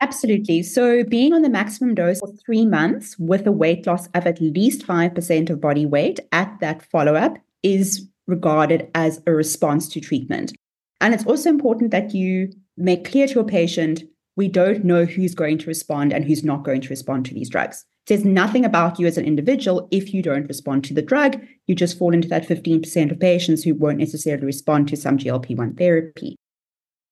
Absolutely. 0.00 0.64
So, 0.64 1.04
being 1.04 1.32
on 1.32 1.42
the 1.42 1.48
maximum 1.48 1.94
dose 1.94 2.18
for 2.18 2.32
three 2.44 2.66
months 2.66 3.16
with 3.20 3.46
a 3.46 3.52
weight 3.52 3.86
loss 3.86 4.08
of 4.08 4.26
at 4.26 4.40
least 4.40 4.84
5% 4.84 5.50
of 5.50 5.60
body 5.60 5.86
weight 5.86 6.18
at 6.32 6.58
that 6.60 6.82
follow 6.90 7.14
up 7.14 7.38
is 7.62 8.08
regarded 8.26 8.90
as 8.96 9.22
a 9.28 9.32
response 9.32 9.88
to 9.90 10.00
treatment. 10.00 10.52
And 11.00 11.14
it's 11.14 11.26
also 11.26 11.50
important 11.50 11.92
that 11.92 12.14
you 12.14 12.52
make 12.76 13.08
clear 13.08 13.28
to 13.28 13.34
your 13.34 13.44
patient 13.44 14.02
we 14.36 14.48
don't 14.48 14.84
know 14.84 15.04
who's 15.04 15.34
going 15.34 15.58
to 15.58 15.66
respond 15.66 16.12
and 16.12 16.24
who's 16.24 16.42
not 16.42 16.64
going 16.64 16.80
to 16.80 16.88
respond 16.88 17.26
to 17.26 17.34
these 17.34 17.50
drugs. 17.50 17.84
Says 18.08 18.24
nothing 18.24 18.64
about 18.64 18.98
you 18.98 19.06
as 19.06 19.16
an 19.16 19.24
individual 19.24 19.86
if 19.92 20.12
you 20.12 20.22
don't 20.22 20.48
respond 20.48 20.84
to 20.84 20.94
the 20.94 21.02
drug. 21.02 21.40
You 21.66 21.74
just 21.74 21.96
fall 21.96 22.12
into 22.12 22.28
that 22.28 22.48
15% 22.48 23.12
of 23.12 23.20
patients 23.20 23.62
who 23.62 23.74
won't 23.74 23.98
necessarily 23.98 24.44
respond 24.44 24.88
to 24.88 24.96
some 24.96 25.18
GLP 25.18 25.56
1 25.56 25.76
therapy. 25.76 26.36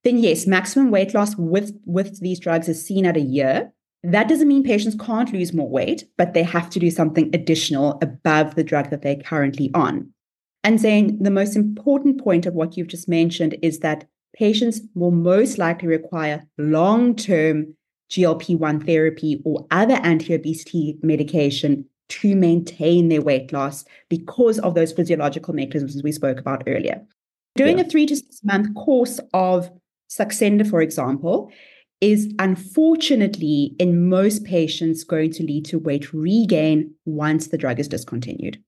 Then, 0.03 0.19
yes, 0.19 0.47
maximum 0.47 0.91
weight 0.91 1.15
loss 1.15 1.37
with, 1.37 1.73
with 1.85 2.21
these 2.21 2.41
drugs 2.41 2.69
is 2.69 2.85
seen 2.85 3.07
at 3.07 3.17
a 3.17 3.21
year. 3.21 3.73
That 4.03 4.29
doesn't 4.29 4.49
mean 4.49 4.65
patients 4.65 4.97
can't 4.99 5.33
lose 5.33 5.53
more 5.53 5.69
weight, 5.69 6.05
but 6.17 6.33
they 6.33 6.43
have 6.43 6.71
to 6.71 6.79
do 6.79 6.91
something 6.91 7.31
additional 7.35 7.99
above 8.03 8.55
the 8.55 8.65
drug 8.65 8.91
that 8.91 9.03
they're 9.03 9.17
currently 9.17 9.71
on. 9.75 10.13
And 10.65 10.81
saying 10.81 11.19
the 11.23 11.31
most 11.31 11.55
important 11.55 12.23
point 12.23 12.47
of 12.47 12.55
what 12.55 12.77
you've 12.77 12.89
just 12.89 13.09
mentioned 13.09 13.57
is 13.63 13.81
that 13.81 14.07
patients 14.35 14.81
will 14.95 15.11
most 15.11 15.59
likely 15.59 15.89
require 15.89 16.45
long 16.59 17.15
term 17.15 17.75
GLP 18.11 18.59
1 18.59 18.81
therapy 18.87 19.41
or 19.45 19.67
other 19.71 19.95
anti 19.95 20.35
obesity 20.35 20.99
medication 21.03 21.85
to 22.09 22.35
maintain 22.35 23.09
their 23.09 23.23
weight 23.23 23.53
loss 23.53 23.85
because 24.09 24.59
of 24.59 24.75
those 24.75 24.93
physiological 24.93 25.55
mechanisms 25.55 26.03
we 26.03 26.13
spoke 26.13 26.41
about 26.41 26.65
earlier. 26.67 27.01
Doing 27.57 27.79
yeah. 27.79 27.85
a 27.85 27.89
three 27.89 28.07
to 28.07 28.17
six 28.17 28.41
month 28.45 28.75
course 28.75 29.21
of 29.33 29.71
Saxenda, 30.11 30.69
for 30.69 30.83
example, 30.83 31.53
is 32.01 32.33
unfortunately 32.39 33.75
in 33.79 34.09
most 34.09 34.45
patients 34.45 35.05
going 35.05 35.33
to 35.33 35.45
lead 35.45 35.65
to 35.67 35.79
weight 35.79 36.13
regain 36.13 36.93
once 37.05 37.49
the 37.49 37.59
drug 37.59 37.79
is 37.79 37.89
discontinued. 37.89 38.63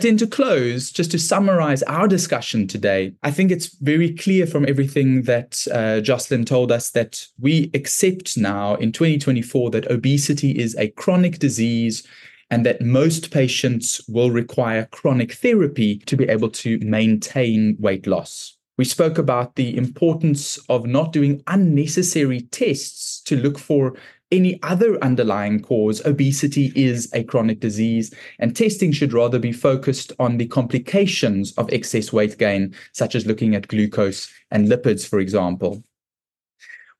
Then 0.00 0.16
to 0.16 0.26
close, 0.26 0.90
just 0.90 1.12
to 1.12 1.18
summarize 1.18 1.82
our 1.84 2.08
discussion 2.08 2.66
today, 2.66 3.12
I 3.22 3.30
think 3.30 3.52
it's 3.52 3.76
very 3.76 4.12
clear 4.12 4.46
from 4.46 4.66
everything 4.68 5.22
that 5.22 5.64
uh, 5.72 6.00
Jocelyn 6.00 6.44
told 6.44 6.72
us 6.72 6.90
that 6.90 7.24
we 7.38 7.70
accept 7.72 8.36
now 8.36 8.74
in 8.74 8.90
2024 8.90 9.70
that 9.70 9.90
obesity 9.90 10.58
is 10.58 10.74
a 10.76 10.88
chronic 10.90 11.38
disease 11.38 12.04
and 12.50 12.66
that 12.66 12.82
most 12.82 13.30
patients 13.30 14.00
will 14.08 14.30
require 14.30 14.88
chronic 14.92 15.32
therapy 15.34 15.98
to 16.00 16.16
be 16.16 16.28
able 16.28 16.50
to 16.50 16.78
maintain 16.80 17.76
weight 17.78 18.06
loss. 18.06 18.58
We 18.76 18.84
spoke 18.84 19.18
about 19.18 19.54
the 19.54 19.76
importance 19.76 20.58
of 20.68 20.86
not 20.86 21.12
doing 21.12 21.42
unnecessary 21.46 22.42
tests 22.50 23.20
to 23.22 23.36
look 23.36 23.58
for 23.58 23.94
any 24.32 24.60
other 24.62 25.02
underlying 25.04 25.60
cause, 25.60 26.04
obesity 26.04 26.72
is 26.74 27.08
a 27.12 27.22
chronic 27.22 27.60
disease, 27.60 28.12
and 28.38 28.56
testing 28.56 28.90
should 28.90 29.12
rather 29.12 29.38
be 29.38 29.52
focused 29.52 30.12
on 30.18 30.38
the 30.38 30.48
complications 30.48 31.52
of 31.52 31.72
excess 31.72 32.12
weight 32.12 32.38
gain, 32.38 32.74
such 32.92 33.14
as 33.14 33.26
looking 33.26 33.54
at 33.54 33.68
glucose 33.68 34.32
and 34.50 34.68
lipids, 34.68 35.06
for 35.06 35.20
example 35.20 35.84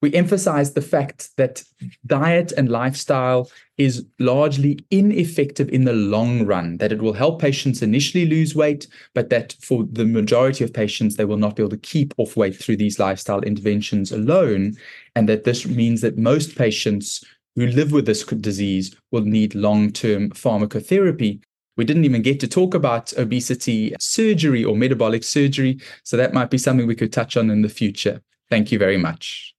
we 0.03 0.13
emphasize 0.15 0.75
the 0.75 0.83
fact 0.83 1.31
that 1.37 1.63
diet 2.07 2.53
and 2.57 2.69
lifestyle 2.69 3.49
is 3.79 4.05
largely 4.19 4.85
ineffective 4.91 5.69
in 5.69 5.85
the 5.85 5.93
long 5.93 6.45
run, 6.45 6.77
that 6.79 6.93
it 6.93 7.01
will 7.01 7.13
help 7.13 7.41
patients 7.41 7.83
initially 7.83 8.27
lose 8.27 8.55
weight, 8.55 8.89
but 9.15 9.31
that 9.31 9.55
for 9.63 9.85
the 9.93 10.05
majority 10.05 10.65
of 10.65 10.75
patients, 10.75 11.17
they 11.17 11.25
will 11.25 11.37
not 11.37 11.55
be 11.55 11.63
able 11.63 11.71
to 11.71 11.77
keep 11.79 12.13
off 12.19 12.37
weight 12.37 12.57
through 12.57 12.77
these 12.77 12.99
lifestyle 12.99 13.41
interventions 13.43 14.11
alone. 14.11 14.75
And 15.15 15.29
that 15.29 15.45
this 15.45 15.67
means 15.67 16.01
that 16.01 16.19
most 16.19 16.57
patients 16.57 17.25
who 17.55 17.69
live 17.69 17.93
with 17.93 18.07
this 18.07 18.25
disease 18.25 18.97
will 19.13 19.23
need 19.23 19.55
long 19.55 19.93
term 19.93 20.31
pharmacotherapy. 20.31 21.41
We 21.77 21.85
didn't 21.85 22.05
even 22.05 22.23
get 22.23 22.41
to 22.41 22.49
talk 22.49 22.75
about 22.75 23.17
obesity 23.17 23.95
surgery 24.01 24.65
or 24.65 24.77
metabolic 24.77 25.23
surgery. 25.23 25.81
So 26.03 26.17
that 26.17 26.35
might 26.35 26.51
be 26.51 26.59
something 26.59 26.87
we 26.87 26.97
could 26.97 27.13
touch 27.13 27.37
on 27.37 27.51
in 27.51 27.63
the 27.63 27.69
future. 27.69 28.21
Thank 28.51 28.73
you 28.73 28.79
very 28.79 28.99
much. 28.99 29.52